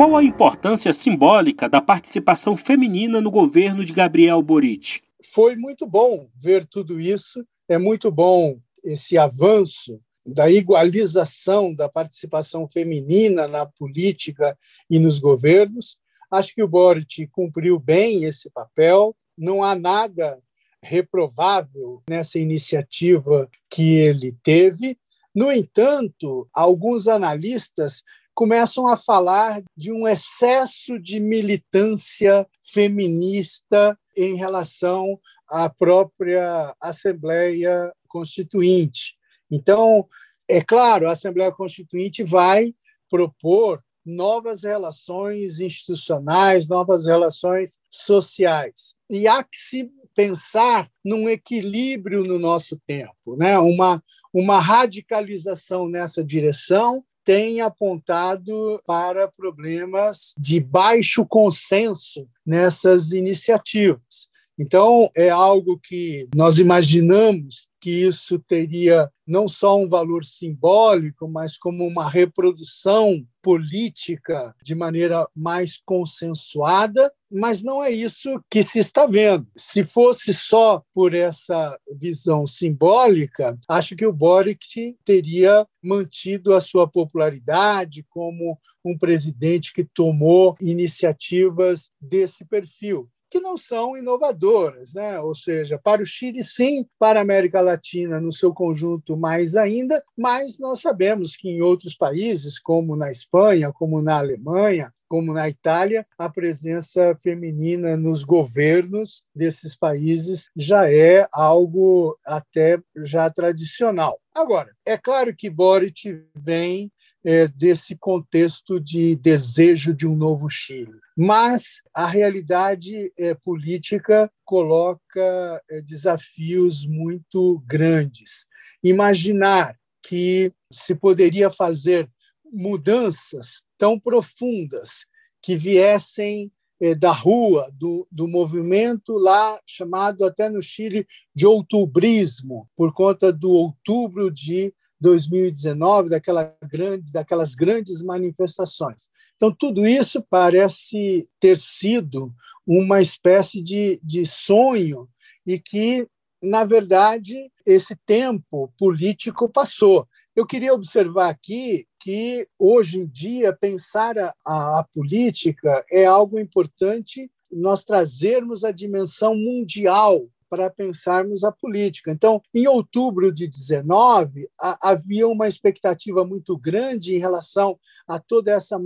Qual 0.00 0.16
a 0.16 0.24
importância 0.24 0.94
simbólica 0.94 1.68
da 1.68 1.78
participação 1.78 2.56
feminina 2.56 3.20
no 3.20 3.30
governo 3.30 3.84
de 3.84 3.92
Gabriel 3.92 4.40
Boric? 4.40 5.02
Foi 5.22 5.54
muito 5.56 5.86
bom 5.86 6.26
ver 6.34 6.64
tudo 6.64 6.98
isso. 6.98 7.46
É 7.68 7.76
muito 7.76 8.10
bom 8.10 8.58
esse 8.82 9.18
avanço 9.18 10.00
da 10.24 10.50
igualização 10.50 11.74
da 11.74 11.86
participação 11.86 12.66
feminina 12.66 13.46
na 13.46 13.66
política 13.66 14.56
e 14.88 14.98
nos 14.98 15.18
governos. 15.18 15.98
Acho 16.30 16.54
que 16.54 16.62
o 16.62 16.68
Boric 16.68 17.26
cumpriu 17.26 17.78
bem 17.78 18.24
esse 18.24 18.48
papel. 18.48 19.14
Não 19.36 19.62
há 19.62 19.74
nada 19.74 20.42
reprovável 20.82 22.02
nessa 22.08 22.38
iniciativa 22.38 23.46
que 23.68 23.96
ele 23.96 24.32
teve. 24.42 24.96
No 25.34 25.52
entanto, 25.52 26.48
alguns 26.54 27.06
analistas 27.06 28.02
começam 28.40 28.86
a 28.86 28.96
falar 28.96 29.62
de 29.76 29.92
um 29.92 30.08
excesso 30.08 30.98
de 30.98 31.20
militância 31.20 32.48
feminista 32.62 33.98
em 34.16 34.34
relação 34.34 35.20
à 35.46 35.68
própria 35.68 36.74
Assembleia 36.80 37.92
Constituinte. 38.08 39.14
Então, 39.50 40.08
é 40.48 40.62
claro, 40.62 41.06
a 41.06 41.12
Assembleia 41.12 41.52
Constituinte 41.52 42.24
vai 42.24 42.74
propor 43.10 43.84
novas 44.06 44.62
relações 44.62 45.60
institucionais, 45.60 46.66
novas 46.66 47.04
relações 47.04 47.76
sociais. 47.90 48.96
E 49.10 49.28
há 49.28 49.44
que 49.44 49.58
se 49.58 49.90
pensar 50.14 50.90
num 51.04 51.28
equilíbrio 51.28 52.24
no 52.24 52.38
nosso 52.38 52.80
tempo, 52.86 53.36
né? 53.36 53.58
uma, 53.58 54.02
uma 54.32 54.58
radicalização 54.58 55.86
nessa 55.86 56.24
direção 56.24 57.04
tem 57.30 57.60
apontado 57.60 58.82
para 58.84 59.28
problemas 59.28 60.34
de 60.36 60.58
baixo 60.58 61.24
consenso 61.24 62.26
nessas 62.44 63.12
iniciativas. 63.12 64.28
Então, 64.58 65.08
é 65.16 65.30
algo 65.30 65.78
que 65.78 66.28
nós 66.34 66.58
imaginamos 66.58 67.68
que 67.80 67.90
isso 67.90 68.38
teria 68.38 69.10
não 69.26 69.46
só 69.46 69.78
um 69.78 69.88
valor 69.88 70.24
simbólico, 70.24 71.28
mas 71.28 71.56
como 71.56 71.86
uma 71.86 72.08
reprodução 72.08 73.24
política 73.40 74.54
de 74.62 74.74
maneira 74.74 75.26
mais 75.34 75.80
consensuada, 75.84 77.12
mas 77.30 77.62
não 77.62 77.82
é 77.82 77.90
isso 77.90 78.42
que 78.50 78.62
se 78.62 78.80
está 78.80 79.06
vendo. 79.06 79.46
Se 79.56 79.84
fosse 79.84 80.32
só 80.34 80.82
por 80.92 81.14
essa 81.14 81.78
visão 81.96 82.46
simbólica, 82.46 83.56
acho 83.68 83.94
que 83.94 84.04
o 84.04 84.12
Boric 84.12 84.96
teria 85.04 85.66
mantido 85.82 86.54
a 86.54 86.60
sua 86.60 86.88
popularidade 86.88 88.04
como 88.10 88.58
um 88.84 88.98
presidente 88.98 89.72
que 89.72 89.84
tomou 89.84 90.54
iniciativas 90.60 91.90
desse 92.00 92.44
perfil 92.44 93.08
que 93.30 93.40
não 93.40 93.56
são 93.56 93.96
inovadoras, 93.96 94.92
né? 94.92 95.20
ou 95.20 95.34
seja, 95.34 95.78
para 95.78 96.02
o 96.02 96.06
Chile, 96.06 96.42
sim, 96.42 96.84
para 96.98 97.20
a 97.20 97.22
América 97.22 97.60
Latina, 97.60 98.20
no 98.20 98.32
seu 98.32 98.52
conjunto, 98.52 99.16
mais 99.16 99.56
ainda, 99.56 100.02
mas 100.16 100.58
nós 100.58 100.80
sabemos 100.80 101.36
que 101.36 101.48
em 101.48 101.62
outros 101.62 101.96
países, 101.96 102.58
como 102.58 102.96
na 102.96 103.10
Espanha, 103.10 103.72
como 103.72 104.02
na 104.02 104.18
Alemanha, 104.18 104.92
como 105.08 105.32
na 105.32 105.48
Itália, 105.48 106.06
a 106.16 106.28
presença 106.28 107.16
feminina 107.16 107.96
nos 107.96 108.22
governos 108.22 109.24
desses 109.34 109.74
países 109.74 110.50
já 110.56 110.88
é 110.88 111.26
algo 111.32 112.16
até 112.24 112.80
já 113.04 113.28
tradicional. 113.28 114.20
Agora, 114.32 114.70
é 114.86 114.96
claro 114.96 115.34
que 115.34 115.50
Boric 115.50 116.24
vem 116.32 116.92
é, 117.24 117.46
desse 117.48 117.96
contexto 117.96 118.80
de 118.80 119.16
desejo 119.16 119.94
de 119.94 120.06
um 120.06 120.16
novo 120.16 120.48
Chile. 120.48 120.98
Mas 121.16 121.82
a 121.94 122.06
realidade 122.06 123.12
é, 123.18 123.34
política 123.34 124.30
coloca 124.44 125.62
é, 125.70 125.80
desafios 125.82 126.86
muito 126.86 127.62
grandes. 127.66 128.46
Imaginar 128.82 129.76
que 130.02 130.52
se 130.72 130.94
poderia 130.94 131.50
fazer 131.50 132.08
mudanças 132.52 133.64
tão 133.76 133.98
profundas 133.98 135.04
que 135.42 135.56
viessem 135.56 136.50
é, 136.80 136.94
da 136.94 137.12
rua, 137.12 137.70
do, 137.74 138.08
do 138.10 138.26
movimento 138.26 139.12
lá 139.12 139.60
chamado 139.66 140.24
até 140.24 140.48
no 140.48 140.62
Chile 140.62 141.06
de 141.34 141.46
outubrismo, 141.46 142.68
por 142.74 142.92
conta 142.94 143.30
do 143.30 143.50
outubro 143.50 144.30
de 144.30 144.72
2019, 145.00 146.10
daquela 146.10 146.54
grande, 146.70 147.12
daquelas 147.12 147.54
grandes 147.54 148.02
manifestações. 148.02 149.08
Então, 149.36 149.54
tudo 149.54 149.86
isso 149.86 150.22
parece 150.28 151.26
ter 151.40 151.56
sido 151.56 152.32
uma 152.66 153.00
espécie 153.00 153.62
de, 153.62 153.98
de 154.02 154.24
sonho 154.26 155.08
e 155.46 155.58
que, 155.58 156.06
na 156.42 156.64
verdade, 156.64 157.50
esse 157.66 157.96
tempo 158.04 158.72
político 158.78 159.48
passou. 159.48 160.06
Eu 160.36 160.46
queria 160.46 160.74
observar 160.74 161.28
aqui 161.28 161.86
que, 161.98 162.46
hoje 162.58 162.98
em 162.98 163.06
dia, 163.06 163.56
pensar 163.58 164.16
a, 164.18 164.34
a, 164.46 164.80
a 164.80 164.86
política 164.94 165.84
é 165.90 166.04
algo 166.04 166.38
importante 166.38 167.30
nós 167.50 167.84
trazermos 167.84 168.62
a 168.62 168.70
dimensão 168.70 169.34
mundial 169.34 170.28
para 170.50 170.68
pensarmos 170.68 171.44
a 171.44 171.52
política. 171.52 172.10
Então, 172.10 172.42
em 172.52 172.66
outubro 172.66 173.32
de 173.32 173.46
19, 173.46 174.50
havia 174.58 175.28
uma 175.28 175.46
expectativa 175.46 176.24
muito 176.24 176.58
grande 176.58 177.14
em 177.14 177.18
relação 177.18 177.78
a 178.06 178.18
toda 178.18 178.50
essa 178.50 178.76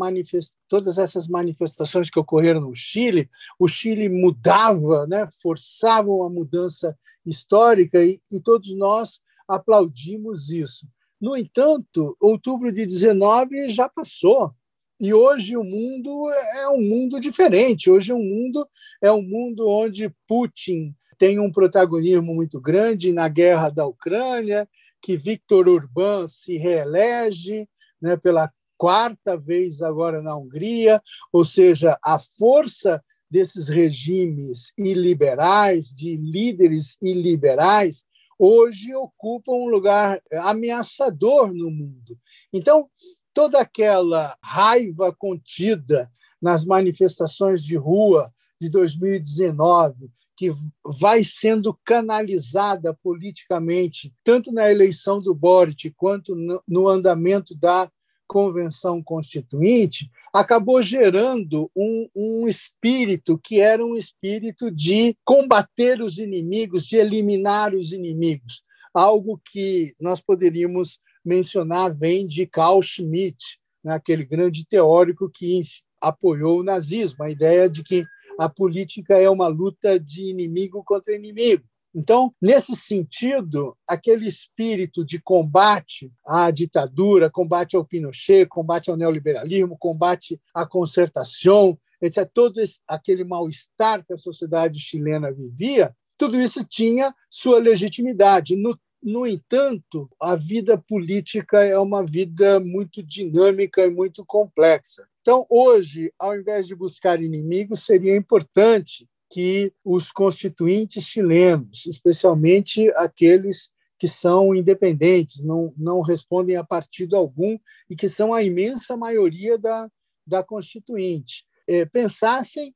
todas 0.69 0.99
essas 0.99 1.27
manifestações 1.27 2.11
que 2.11 2.21
ocorreram 2.21 2.61
no 2.61 2.75
Chile. 2.75 3.29
O 3.59 3.67
Chile 3.67 4.11
mudava, 4.11 5.07
né? 5.07 5.27
forçava 5.43 6.11
uma 6.11 6.29
mudança 6.29 6.95
histórica 7.25 8.05
e, 8.05 8.21
e 8.31 8.39
todos 8.39 8.77
nós 8.77 9.21
aplaudimos 9.49 10.51
isso. 10.51 10.87
No 11.19 11.35
entanto, 11.35 12.15
outubro 12.21 12.71
de 12.71 12.85
19 12.85 13.71
já 13.71 13.89
passou. 13.89 14.53
E 15.01 15.13
hoje 15.13 15.57
o 15.57 15.65
mundo 15.65 16.31
é 16.31 16.69
um 16.69 16.81
mundo 16.81 17.19
diferente. 17.19 17.91
Hoje 17.91 18.13
o 18.13 18.19
mundo 18.19 18.69
é 19.03 19.11
um 19.11 19.23
mundo 19.23 19.67
onde 19.69 20.15
Putin 20.27 20.95
tem 21.17 21.39
um 21.39 21.51
protagonismo 21.51 22.35
muito 22.35 22.61
grande 22.61 23.13
na 23.13 23.29
guerra 23.29 23.69
da 23.69 23.87
Ucrânia, 23.87 24.69
que 25.01 25.17
Viktor 25.17 25.69
Orbán 25.69 26.27
se 26.27 26.57
reelege 26.57 27.69
né, 28.01 28.17
pela 28.17 28.51
quarta 28.77 29.37
vez 29.37 29.83
agora 29.83 30.21
na 30.21 30.37
Hungria, 30.37 31.01
ou 31.33 31.45
seja, 31.45 31.99
a 32.05 32.19
força 32.19 33.03
desses 33.31 33.69
regimes 33.69 34.73
iliberais, 34.79 35.89
de 35.89 36.17
líderes 36.17 36.97
iliberais, 37.01 38.05
hoje 38.39 38.95
ocupam 38.95 39.53
um 39.53 39.69
lugar 39.69 40.21
ameaçador 40.43 41.53
no 41.53 41.71
mundo. 41.71 42.19
Então, 42.53 42.89
toda 43.33 43.59
aquela 43.59 44.37
raiva 44.43 45.13
contida 45.13 46.11
nas 46.41 46.65
manifestações 46.65 47.63
de 47.63 47.77
rua 47.77 48.33
de 48.61 48.69
2019, 48.71 50.11
que 50.37 50.53
vai 50.85 51.23
sendo 51.23 51.79
canalizada 51.85 52.93
politicamente, 53.03 54.13
tanto 54.23 54.53
na 54.53 54.71
eleição 54.71 55.21
do 55.21 55.35
Boric 55.35 55.91
quanto 55.97 56.35
no 56.67 56.89
andamento 56.89 57.55
da 57.55 57.91
Convenção 58.27 59.03
Constituinte, 59.03 60.11
acabou 60.33 60.81
gerando 60.83 61.71
um, 61.77 62.09
um 62.15 62.49
espírito 62.49 63.39
que 63.39 63.61
era 63.61 63.85
um 63.85 63.97
espírito 63.97 64.71
de 64.71 65.17
combater 65.25 66.01
os 66.01 66.19
inimigos, 66.19 66.87
de 66.87 66.97
eliminar 66.97 67.75
os 67.75 67.93
inimigos. 67.93 68.65
Algo 68.93 69.41
que 69.45 69.95
nós 70.01 70.21
poderíamos 70.21 70.99
mencionar 71.25 71.95
vem 71.95 72.27
de 72.27 72.47
Carl 72.47 72.81
Schmitt, 72.83 73.59
né, 73.83 73.95
aquele 73.95 74.25
grande 74.25 74.67
teórico 74.67 75.31
que 75.31 75.63
apoiou 76.01 76.61
o 76.61 76.65
nazismo, 76.65 77.25
a 77.25 77.31
ideia 77.31 77.69
de 77.69 77.83
que 77.83 78.05
a 78.39 78.49
política 78.49 79.17
é 79.17 79.29
uma 79.29 79.47
luta 79.47 79.99
de 79.99 80.31
inimigo 80.31 80.83
contra 80.85 81.15
inimigo. 81.15 81.65
Então, 81.95 82.35
nesse 82.43 82.75
sentido, 82.75 83.77
aquele 83.89 84.27
espírito 84.27 85.05
de 85.05 85.21
combate 85.21 86.13
à 86.27 86.51
ditadura, 86.51 87.31
combate 87.31 87.77
ao 87.77 87.85
Pinochet, 87.85 88.47
combate 88.47 88.91
ao 88.91 88.97
neoliberalismo, 88.97 89.79
combate 89.79 90.41
à 90.53 90.67
concertação, 90.67 91.79
etc., 92.03 92.29
todo 92.35 92.61
esse, 92.61 92.81
aquele 92.89 93.23
mal-estar 93.23 94.05
que 94.05 94.13
a 94.13 94.17
sociedade 94.17 94.81
chilena 94.81 95.33
vivia, 95.33 95.95
tudo 96.19 96.37
isso 96.37 96.65
tinha 96.65 97.15
sua 97.31 97.61
legitimidade. 97.61 98.57
No, 98.57 98.77
no 99.01 99.25
entanto, 99.25 100.11
a 100.21 100.35
vida 100.35 100.77
política 100.77 101.63
é 101.63 101.79
uma 101.79 102.05
vida 102.05 102.59
muito 102.59 103.05
dinâmica 103.05 103.87
e 103.87 103.91
muito 103.91 104.25
complexa. 104.27 105.07
Então, 105.25 105.47
hoje, 105.49 106.13
ao 106.19 106.37
invés 106.37 106.67
de 106.67 106.75
buscar 106.75 107.23
inimigos, 107.23 107.87
seria 107.87 108.15
importante 108.15 109.09
que 109.33 109.73
os 109.83 110.13
constituintes 110.13 111.03
chilenos, 111.05 111.87
especialmente 111.87 112.93
aqueles 112.95 113.71
que 113.99 114.07
são 114.07 114.55
independentes, 114.55 115.43
não, 115.43 115.73
não 115.79 116.03
respondem 116.03 116.57
a 116.57 116.63
partido 116.63 117.17
algum 117.17 117.59
e 117.89 117.97
que 117.97 118.07
são 118.07 118.35
a 118.35 118.43
imensa 118.43 118.99
maioria 118.99 119.57
da, 119.57 119.89
da 120.27 120.43
Constituinte, 120.43 121.47
é, 121.67 121.87
pensassem 121.87 122.75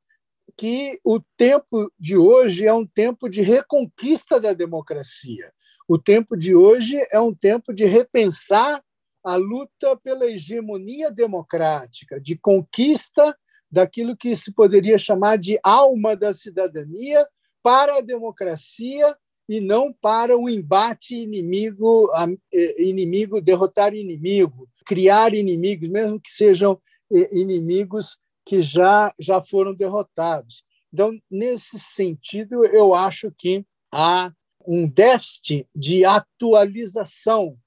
que 0.57 0.99
o 1.05 1.21
tempo 1.37 1.93
de 1.99 2.17
hoje 2.17 2.65
é 2.65 2.73
um 2.73 2.87
tempo 2.87 3.29
de 3.29 3.43
reconquista 3.43 4.41
da 4.41 4.55
democracia. 4.55 5.53
O 5.87 5.99
tempo 5.99 6.35
de 6.35 6.55
hoje 6.55 6.97
é 7.13 7.21
um 7.21 7.35
tempo 7.35 7.75
de 7.75 7.85
repensar 7.85 8.83
a 9.29 9.37
luta 9.37 9.95
pela 9.95 10.25
hegemonia 10.25 11.11
democrática, 11.11 12.19
de 12.19 12.35
conquista 12.35 13.37
daquilo 13.71 14.17
que 14.17 14.35
se 14.35 14.55
poderia 14.55 14.97
chamar 14.97 15.37
de 15.37 15.61
alma 15.63 16.17
da 16.17 16.33
cidadania 16.33 17.29
para 17.63 17.99
a 17.99 18.01
democracia 18.01 19.15
e 19.47 19.61
não 19.61 19.93
para 19.93 20.35
o 20.35 20.49
embate 20.49 21.15
inimigo, 21.15 22.11
eh, 22.55 22.83
inimigo 22.83 23.39
derrotar 23.43 23.95
inimigo, 23.95 24.67
criar 24.87 25.35
inimigos, 25.35 25.91
mesmo 25.91 26.19
que 26.19 26.31
sejam 26.31 26.81
eh, 27.13 27.39
inimigos 27.39 28.17
que 28.47 28.63
já 28.63 29.13
já 29.21 29.43
foram 29.43 29.75
derrotados. 29.75 30.65
Então, 30.91 31.13
nesse 31.31 31.79
sentido, 31.79 32.65
eu 32.65 32.95
acho 32.95 33.31
que 33.37 33.63
há 33.93 34.33
um 34.67 34.89
déficit 34.89 35.69
de 35.77 36.07
atualização 36.07 37.59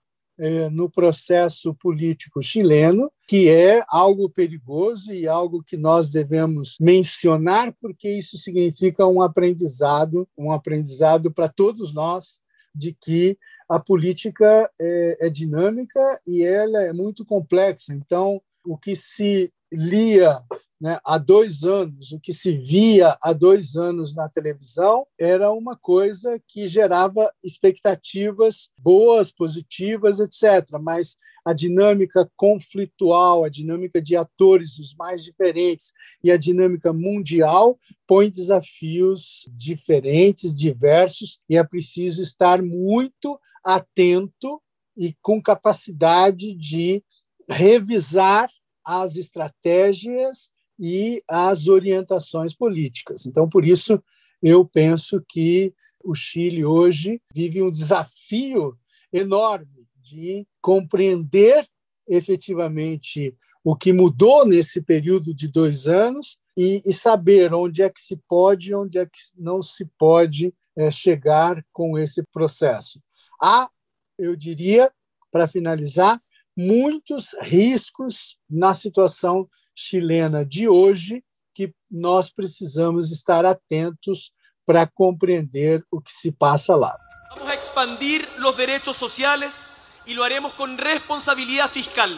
no 0.72 0.90
processo 0.90 1.74
político 1.76 2.42
chileno, 2.42 3.12
que 3.28 3.48
é 3.48 3.84
algo 3.90 4.30
perigoso 4.30 5.14
e 5.14 5.28
algo 5.28 5.64
que 5.64 5.78
nós 5.78 6.10
devemos 6.10 6.78
mencionar, 6.80 7.74
porque 7.80 8.10
isso 8.10 8.38
significa 8.38 9.06
um 9.06 9.22
aprendizado, 9.22 10.28
um 10.38 10.52
aprendizado 10.52 11.32
para 11.32 11.48
todos 11.48 11.94
nós 11.94 12.42
de 12.74 12.94
que 12.94 13.38
a 13.70 13.80
política 13.80 14.70
é, 14.80 15.28
é 15.28 15.30
dinâmica 15.30 16.20
e 16.26 16.44
ela 16.44 16.82
é 16.82 16.92
muito 16.92 17.26
complexa. 17.26 17.94
Então, 17.94 18.42
o 18.66 18.78
que 18.78 18.96
se 18.96 19.54
lia 19.72 20.42
né, 20.82 20.98
há 21.06 21.20
dois 21.20 21.64
anos, 21.64 22.12
o 22.12 22.20
que 22.20 22.34
se 22.34 22.58
via 22.58 23.16
há 23.22 23.34
dois 23.34 23.76
anos 23.76 24.16
na 24.16 24.28
televisão 24.28 25.06
era 25.20 25.52
uma 25.52 25.78
coisa 25.78 26.42
que 26.48 26.68
gerava 26.68 27.32
expectativas 27.44 28.72
boas, 28.76 29.32
positivas, 29.32 30.20
etc. 30.20 30.80
Mas 30.82 31.18
a 31.46 31.54
dinâmica 31.54 32.28
conflitual, 32.36 33.44
a 33.44 33.50
dinâmica 33.50 34.02
de 34.02 34.16
atores 34.16 34.80
os 34.80 34.96
mais 34.96 35.24
diferentes 35.24 35.94
e 36.24 36.32
a 36.32 36.38
dinâmica 36.38 36.92
mundial 36.92 37.80
põe 38.08 38.32
desafios 38.32 39.48
diferentes, 39.52 40.52
diversos, 40.52 41.40
e 41.48 41.58
é 41.58 41.64
preciso 41.64 42.24
estar 42.24 42.60
muito 42.60 43.40
atento 43.64 44.60
e 44.98 45.16
com 45.22 45.40
capacidade 45.40 46.56
de 46.56 47.04
revisar 47.48 48.50
as 48.84 49.16
estratégias 49.16 50.50
e 50.82 51.24
as 51.30 51.68
orientações 51.68 52.56
políticas. 52.56 53.28
Então, 53.28 53.48
por 53.48 53.64
isso, 53.64 54.02
eu 54.42 54.66
penso 54.66 55.24
que 55.30 55.76
o 56.04 56.16
Chile 56.16 56.66
hoje 56.66 57.22
vive 57.32 57.62
um 57.62 57.70
desafio 57.70 58.76
enorme 59.14 59.88
de 60.02 60.48
compreender 60.60 61.68
efetivamente 62.08 63.38
o 63.64 63.76
que 63.76 63.94
mudou 63.94 64.44
nesse 64.44 64.82
período 64.82 65.36
de 65.36 65.48
dois 65.48 65.88
anos 65.88 66.40
e, 66.58 66.82
e 66.84 66.92
saber 66.92 67.54
onde 67.54 67.84
é 67.84 67.90
que 67.90 68.02
se 68.02 68.18
pode 68.28 68.72
e 68.72 68.76
onde 68.76 68.98
é 68.98 69.06
que 69.06 69.20
não 69.38 69.62
se 69.62 69.86
pode 70.00 70.52
é, 70.76 70.90
chegar 70.90 71.64
com 71.72 71.96
esse 71.96 72.24
processo. 72.34 73.00
Há, 73.40 73.70
eu 74.18 74.36
diria, 74.36 74.92
para 75.32 75.48
finalizar, 75.48 76.20
muitos 76.58 77.36
riscos 77.42 78.38
na 78.50 78.74
situação 78.74 79.48
chilena 79.82 80.46
de 80.46 80.68
hoje 80.68 81.24
que 81.54 81.74
nós 81.90 82.32
precisamos 82.32 83.12
estar 83.12 83.46
atentos 83.46 84.32
para 84.66 84.88
compreender 84.88 85.84
o 85.92 86.00
que 86.00 86.12
se 86.12 86.32
passa 86.32 86.76
lá. 86.76 86.96
Vamos 87.36 87.50
a 87.50 87.56
expandir 87.56 88.28
os 88.46 88.56
direitos 88.56 88.96
sociais 88.96 89.72
e 90.06 90.14
lo 90.14 90.24
haremos 90.24 90.54
com 90.54 90.76
responsabilidade 90.76 91.72
fiscal. 91.72 92.10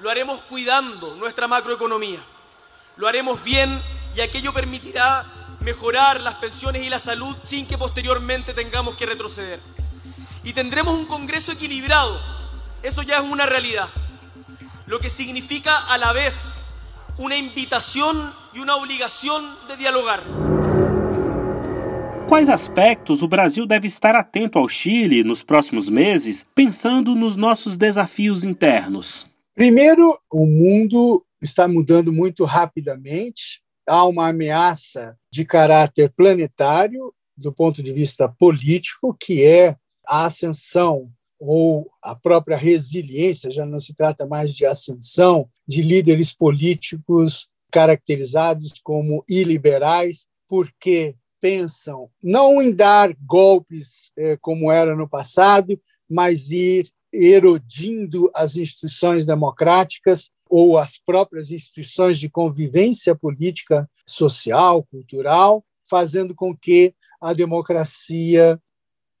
Lo 0.00 0.10
haremos 0.10 0.40
cuidando 0.44 1.14
nuestra 1.16 1.48
macroeconomía. 1.48 2.20
Lo 2.96 3.08
haremos 3.08 3.42
bien 3.42 3.80
y 4.14 4.20
aquello 4.20 4.52
permitirá 4.52 5.24
mejorar 5.60 6.20
las 6.20 6.34
pensiones 6.34 6.86
y 6.86 6.90
la 6.90 6.98
salud 6.98 7.36
sin 7.42 7.66
que 7.66 7.78
posteriormente 7.78 8.54
tengamos 8.54 8.96
que 8.96 9.06
retroceder. 9.06 9.60
Y 10.44 10.52
tendremos 10.52 10.94
un 10.94 11.06
Congreso 11.06 11.52
equilibrado 11.52 12.18
Eso 12.82 13.02
ya 13.02 13.16
es 13.16 13.22
una 13.22 13.44
realidad, 13.44 13.88
lo 14.86 15.00
que 15.00 15.10
significa 15.10 15.78
a 15.78 15.98
la 15.98 16.12
vez 16.12 16.60
una 17.18 17.36
invitación 17.36 18.32
y 18.54 18.60
una 18.60 18.76
obligación 18.76 19.56
de 19.66 19.76
dialogar. 19.76 20.22
Quais 22.28 22.48
aspectos 22.48 23.22
o 23.22 23.28
Brasil 23.28 23.66
deve 23.66 23.88
estar 23.88 24.14
atento 24.14 24.58
ao 24.58 24.68
Chile 24.68 25.24
nos 25.24 25.42
próximos 25.42 25.88
meses, 25.88 26.46
pensando 26.54 27.14
nos 27.14 27.36
nossos 27.36 27.76
desafios 27.76 28.44
internos? 28.44 29.26
Primeiro, 29.54 30.18
o 30.30 30.46
mundo 30.46 31.24
está 31.40 31.66
mudando 31.66 32.12
muito 32.12 32.44
rapidamente. 32.44 33.62
Há 33.88 34.04
uma 34.04 34.28
ameaça 34.28 35.16
de 35.32 35.44
caráter 35.44 36.12
planetário 36.14 37.12
do 37.36 37.52
ponto 37.52 37.82
de 37.82 37.92
vista 37.92 38.28
político, 38.28 39.16
que 39.18 39.44
é 39.44 39.74
a 40.06 40.26
ascensão 40.26 41.10
ou 41.38 41.88
a 42.02 42.14
própria 42.14 42.56
resiliência, 42.56 43.52
já 43.52 43.64
não 43.64 43.78
se 43.78 43.94
trata 43.94 44.26
mais 44.26 44.52
de 44.52 44.66
ascensão, 44.66 45.48
de 45.66 45.82
líderes 45.82 46.32
políticos 46.32 47.48
caracterizados 47.70 48.74
como 48.82 49.24
iliberais, 49.28 50.26
porque 50.48 51.14
pensam 51.40 52.10
não 52.22 52.60
em 52.60 52.72
dar 52.72 53.14
golpes 53.24 54.10
eh, 54.16 54.36
como 54.40 54.72
era 54.72 54.96
no 54.96 55.08
passado, 55.08 55.80
mas 56.08 56.50
ir 56.50 56.90
erodindo 57.12 58.30
as 58.34 58.56
instituições 58.56 59.24
democráticas 59.24 60.30
ou 60.48 60.78
as 60.78 60.98
próprias 60.98 61.50
instituições 61.50 62.18
de 62.18 62.28
convivência 62.28 63.14
política, 63.14 63.88
social, 64.06 64.82
cultural, 64.84 65.64
fazendo 65.88 66.34
com 66.34 66.56
que 66.56 66.94
a 67.20 67.32
democracia 67.32 68.60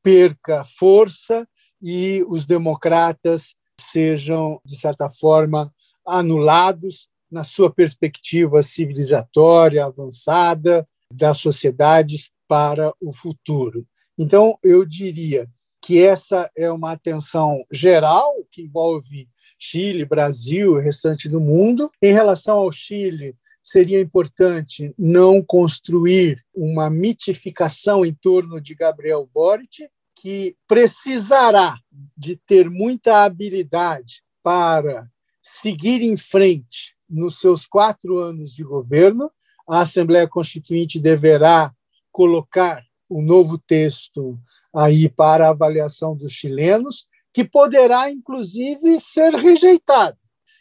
perca 0.02 0.64
força 0.64 1.46
e 1.80 2.24
os 2.28 2.46
democratas 2.46 3.54
sejam, 3.80 4.60
de 4.64 4.78
certa 4.78 5.10
forma, 5.10 5.72
anulados 6.06 7.08
na 7.30 7.44
sua 7.44 7.70
perspectiva 7.70 8.62
civilizatória 8.62 9.84
avançada 9.84 10.86
das 11.12 11.38
sociedades 11.38 12.30
para 12.46 12.92
o 13.00 13.12
futuro. 13.12 13.86
Então, 14.18 14.58
eu 14.62 14.84
diria 14.84 15.46
que 15.82 16.02
essa 16.02 16.50
é 16.56 16.70
uma 16.70 16.92
atenção 16.92 17.62
geral 17.70 18.34
que 18.50 18.62
envolve 18.62 19.28
Chile, 19.58 20.04
Brasil 20.04 20.78
e 20.78 20.82
restante 20.82 21.28
do 21.28 21.40
mundo. 21.40 21.90
Em 22.02 22.12
relação 22.12 22.58
ao 22.58 22.72
Chile, 22.72 23.36
seria 23.62 24.00
importante 24.00 24.94
não 24.98 25.42
construir 25.42 26.42
uma 26.54 26.88
mitificação 26.88 28.04
em 28.04 28.14
torno 28.14 28.60
de 28.60 28.74
Gabriel 28.74 29.28
Boric, 29.32 29.88
que 30.20 30.56
precisará 30.66 31.78
de 32.16 32.36
ter 32.36 32.68
muita 32.68 33.24
habilidade 33.24 34.22
para 34.42 35.08
seguir 35.40 36.02
em 36.02 36.16
frente 36.16 36.96
nos 37.08 37.38
seus 37.38 37.66
quatro 37.66 38.18
anos 38.18 38.52
de 38.52 38.64
governo. 38.64 39.30
A 39.68 39.82
Assembleia 39.82 40.26
Constituinte 40.26 40.98
deverá 40.98 41.72
colocar 42.10 42.82
um 43.08 43.22
novo 43.22 43.58
texto 43.58 44.38
aí 44.74 45.08
para 45.08 45.48
avaliação 45.48 46.16
dos 46.16 46.32
chilenos, 46.32 47.06
que 47.32 47.44
poderá, 47.44 48.10
inclusive, 48.10 48.98
ser 49.00 49.32
rejeitado. 49.34 50.18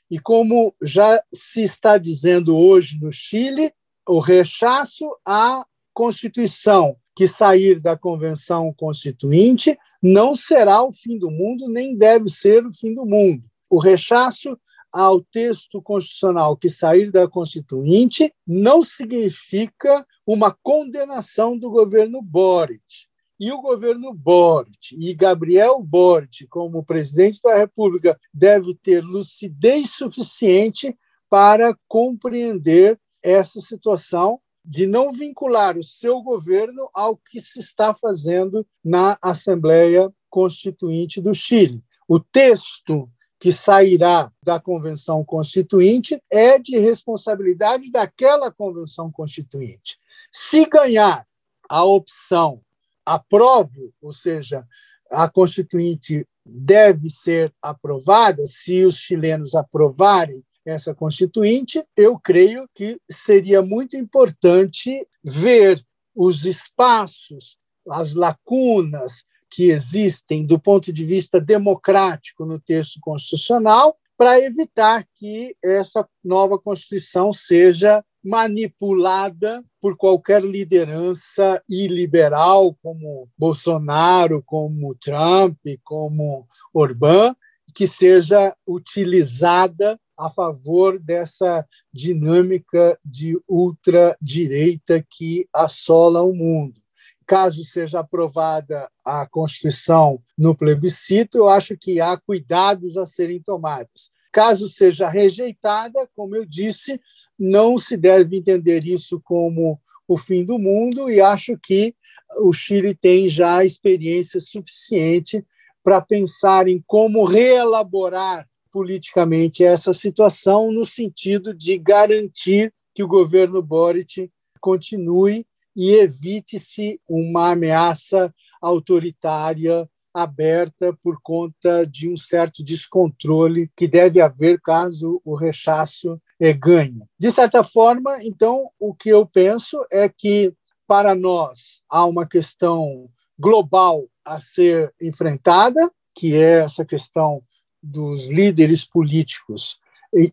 E 0.09 0.19
como 0.19 0.73
já 0.81 1.21
se 1.33 1.63
está 1.63 1.97
dizendo 1.97 2.55
hoje 2.55 2.97
no 2.99 3.11
Chile, 3.11 3.73
o 4.07 4.19
rechaço 4.19 5.05
à 5.25 5.65
Constituição 5.93 6.95
que 7.17 7.27
sair 7.27 7.79
da 7.79 7.97
Convenção 7.97 8.71
Constituinte 8.77 9.75
não 9.99 10.35
será 10.35 10.83
o 10.83 10.93
fim 10.93 11.17
do 11.17 11.31
mundo, 11.31 11.67
nem 11.67 11.97
deve 11.97 12.29
ser 12.29 12.63
o 12.63 12.71
fim 12.71 12.93
do 12.93 13.07
mundo. 13.07 13.43
O 13.67 13.79
rechaço 13.79 14.55
ao 14.93 15.19
texto 15.19 15.81
constitucional 15.81 16.55
que 16.55 16.69
sair 16.69 17.09
da 17.09 17.27
Constituinte 17.27 18.31
não 18.45 18.83
significa 18.83 20.05
uma 20.27 20.55
condenação 20.61 21.57
do 21.57 21.71
governo 21.71 22.21
Boric. 22.21 23.07
E 23.39 23.51
o 23.51 23.63
governo 23.63 24.13
Boric 24.13 24.95
e 24.95 25.11
Gabriel 25.15 25.81
Boric, 25.81 26.45
como 26.45 26.85
presidente 26.85 27.41
da 27.41 27.57
República, 27.57 28.15
deve 28.31 28.75
ter 28.75 29.03
lucidez 29.03 29.89
suficiente 29.89 30.95
para 31.27 31.75
compreender 31.87 32.99
essa 33.23 33.59
situação 33.59 34.39
de 34.67 34.85
não 34.85 35.13
vincular 35.13 35.77
o 35.77 35.83
seu 35.83 36.21
governo 36.21 36.89
ao 36.93 37.15
que 37.15 37.39
se 37.39 37.59
está 37.59 37.95
fazendo 37.95 38.67
na 38.83 39.17
Assembleia 39.21 40.13
Constituinte 40.29 41.21
do 41.21 41.33
Chile. 41.33 41.81
O 42.05 42.19
texto 42.19 43.09
que 43.39 43.49
sairá 43.51 44.29
da 44.43 44.59
Convenção 44.59 45.23
Constituinte 45.23 46.21
é 46.29 46.59
de 46.59 46.77
responsabilidade 46.77 47.89
daquela 47.89 48.51
Convenção 48.51 49.09
Constituinte. 49.09 49.97
Se 50.33 50.65
ganhar 50.65 51.25
a 51.69 51.85
opção 51.85 52.61
aprovo, 53.05 53.93
ou 54.01 54.11
seja, 54.11 54.67
a 55.09 55.29
Constituinte 55.29 56.27
deve 56.45 57.09
ser 57.09 57.53
aprovada, 57.61 58.45
se 58.45 58.83
os 58.83 58.97
chilenos 58.97 59.55
aprovarem 59.55 60.43
essa 60.67 60.93
Constituinte, 60.93 61.81
eu 61.95 62.19
creio 62.19 62.69
que 62.75 62.99
seria 63.09 63.61
muito 63.61 63.95
importante 63.95 65.07
ver 65.23 65.81
os 66.13 66.45
espaços, 66.45 67.57
as 67.89 68.13
lacunas 68.13 69.23
que 69.49 69.69
existem 69.69 70.45
do 70.45 70.59
ponto 70.59 70.91
de 70.91 71.05
vista 71.05 71.39
democrático 71.39 72.45
no 72.45 72.59
texto 72.59 72.99
constitucional 72.99 73.97
para 74.17 74.39
evitar 74.41 75.07
que 75.15 75.55
essa 75.63 76.05
nova 76.21 76.59
Constituição 76.59 77.31
seja 77.31 78.03
manipulada 78.21 79.63
por 79.79 79.95
qualquer 79.95 80.41
liderança 80.41 81.63
iliberal, 81.69 82.75
como 82.83 83.29
Bolsonaro, 83.37 84.43
como 84.43 84.95
Trump, 84.95 85.57
como 85.81 86.45
Orbán, 86.73 87.33
que 87.73 87.87
seja 87.87 88.53
utilizada 88.67 89.97
a 90.17 90.29
favor 90.29 90.99
dessa 90.99 91.65
dinâmica 91.93 92.97
de 93.03 93.39
ultradireita 93.47 95.05
que 95.09 95.47
assola 95.53 96.23
o 96.23 96.33
mundo. 96.33 96.81
Caso 97.25 97.63
seja 97.63 97.99
aprovada 97.99 98.89
a 99.05 99.27
Constituição 99.29 100.21
no 100.37 100.55
plebiscito, 100.55 101.37
eu 101.37 101.49
acho 101.49 101.77
que 101.77 101.99
há 101.99 102.17
cuidados 102.17 102.97
a 102.97 103.05
serem 103.05 103.41
tomados. 103.41 104.11
Caso 104.31 104.67
seja 104.67 105.09
rejeitada, 105.09 106.09
como 106.15 106.35
eu 106.35 106.45
disse, 106.45 107.01
não 107.37 107.77
se 107.77 107.97
deve 107.97 108.37
entender 108.37 108.85
isso 108.85 109.19
como 109.19 109.79
o 110.07 110.17
fim 110.17 110.45
do 110.45 110.57
mundo 110.57 111.09
e 111.09 111.19
acho 111.19 111.57
que 111.57 111.93
o 112.39 112.53
Chile 112.53 112.95
tem 112.95 113.27
já 113.27 113.63
experiência 113.63 114.39
suficiente 114.39 115.45
para 115.83 116.01
pensar 116.01 116.67
em 116.67 116.83
como 116.85 117.25
reelaborar 117.25 118.47
politicamente 118.71 119.63
essa 119.63 119.93
situação 119.93 120.71
no 120.71 120.85
sentido 120.85 121.53
de 121.53 121.77
garantir 121.77 122.73
que 122.93 123.03
o 123.03 123.07
governo 123.07 123.61
Boric 123.61 124.29
continue 124.59 125.45
e 125.75 125.91
evite-se 125.91 126.99
uma 127.07 127.51
ameaça 127.51 128.33
autoritária 128.61 129.87
aberta 130.13 130.97
por 131.03 131.19
conta 131.21 131.85
de 131.85 132.09
um 132.09 132.17
certo 132.17 132.63
descontrole 132.63 133.69
que 133.75 133.87
deve 133.87 134.19
haver 134.19 134.59
caso 134.59 135.21
o 135.23 135.35
rechaço 135.35 136.19
eh, 136.39 136.53
ganhe. 136.53 137.05
De 137.19 137.29
certa 137.29 137.63
forma, 137.63 138.17
então, 138.23 138.69
o 138.79 138.95
que 138.95 139.09
eu 139.09 139.27
penso 139.27 139.85
é 139.91 140.09
que, 140.09 140.51
para 140.87 141.13
nós, 141.13 141.83
há 141.89 142.03
uma 142.05 142.27
questão 142.27 143.07
global 143.37 144.07
a 144.25 144.39
ser 144.39 144.91
enfrentada, 144.99 145.79
que 146.15 146.35
é 146.35 146.63
essa 146.63 146.83
questão 146.83 147.43
dos 147.87 148.29
líderes 148.29 148.85
políticos 148.85 149.79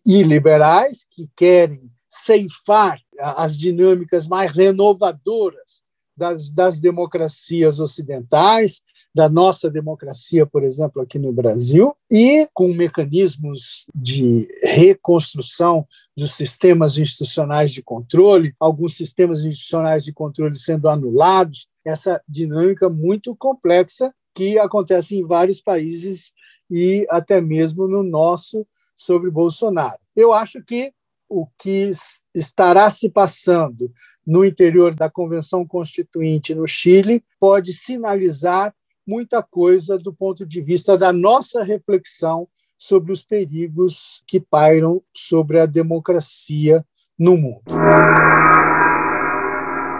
e 0.05 0.23
liberais 0.23 1.05
que 1.09 1.29
querem 1.35 1.89
ceifar 2.07 2.99
as 3.19 3.57
dinâmicas 3.57 4.27
mais 4.27 4.51
renovadoras 4.51 5.83
das, 6.15 6.49
das 6.51 6.79
democracias 6.79 7.79
ocidentais, 7.79 8.81
da 9.13 9.29
nossa 9.29 9.69
democracia, 9.69 10.45
por 10.45 10.63
exemplo, 10.63 11.01
aqui 11.01 11.17
no 11.17 11.31
Brasil, 11.31 11.95
e 12.11 12.47
com 12.53 12.67
mecanismos 12.73 13.85
de 13.95 14.47
reconstrução 14.61 15.87
dos 16.17 16.33
sistemas 16.33 16.97
institucionais 16.97 17.71
de 17.71 17.81
controle, 17.81 18.53
alguns 18.59 18.95
sistemas 18.95 19.41
institucionais 19.41 20.03
de 20.03 20.11
controle 20.11 20.55
sendo 20.55 20.89
anulados, 20.89 21.67
essa 21.85 22.21
dinâmica 22.27 22.89
muito 22.89 23.35
complexa 23.35 24.13
que 24.33 24.59
acontece 24.59 25.15
em 25.15 25.25
vários 25.25 25.61
países 25.61 26.33
e 26.69 27.05
até 27.09 27.41
mesmo 27.41 27.87
no 27.87 28.03
nosso 28.03 28.65
sobre 28.95 29.29
Bolsonaro. 29.29 29.99
Eu 30.15 30.33
acho 30.33 30.63
que 30.63 30.93
o 31.27 31.47
que 31.57 31.89
estará 32.33 32.89
se 32.89 33.09
passando 33.09 33.91
no 34.25 34.45
interior 34.45 34.93
da 34.93 35.09
Convenção 35.09 35.65
Constituinte 35.65 36.53
no 36.53 36.67
Chile 36.67 37.23
pode 37.39 37.73
sinalizar 37.73 38.73
muita 39.05 39.41
coisa 39.43 39.97
do 39.97 40.13
ponto 40.13 40.45
de 40.45 40.61
vista 40.61 40.97
da 40.97 41.11
nossa 41.11 41.63
reflexão 41.63 42.47
sobre 42.77 43.11
os 43.11 43.23
perigos 43.23 44.23
que 44.27 44.39
pairam 44.39 45.01
sobre 45.13 45.59
a 45.59 45.65
democracia 45.65 46.85
no 47.17 47.37
mundo. 47.37 47.63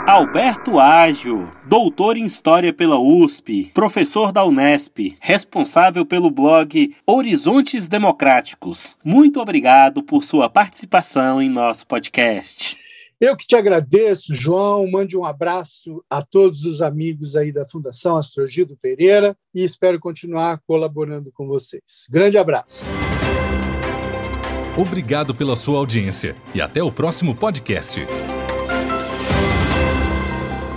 Alberto 0.08 0.80
Ágio, 0.80 1.52
doutor 1.68 2.16
em 2.16 2.26
História 2.26 2.72
pela 2.72 3.00
USP, 3.00 3.72
professor 3.74 4.32
da 4.32 4.46
Unesp, 4.46 5.18
responsável 5.20 6.06
pelo 6.06 6.30
blog 6.30 6.96
Horizontes 7.08 7.88
Democráticos. 7.88 8.96
Muito 9.04 9.42
obrigado 9.42 10.04
por 10.04 10.24
sua 10.24 10.48
participação 10.48 11.42
em 11.42 11.50
nosso 11.50 11.88
podcast. 11.88 12.78
Eu 13.20 13.36
que 13.36 13.48
te 13.48 13.56
agradeço, 13.56 14.36
João. 14.36 14.88
Mande 14.88 15.18
um 15.18 15.26
abraço 15.26 16.04
a 16.08 16.22
todos 16.22 16.66
os 16.66 16.84
amigos 16.84 17.36
aí 17.36 17.52
da 17.52 17.66
Fundação 17.66 18.16
Astrogildo 18.16 18.78
Pereira 18.80 19.36
e 19.56 19.64
espero 19.64 20.00
continuar 20.00 20.62
colaborando 20.68 21.32
com 21.34 21.48
vocês. 21.48 22.08
Grande 22.12 22.38
abraço. 22.38 22.86
Obrigado 24.78 25.34
pela 25.34 25.56
sua 25.56 25.80
audiência 25.80 26.36
e 26.54 26.62
até 26.62 26.84
o 26.84 26.92
próximo 26.92 27.34
podcast. 27.34 28.06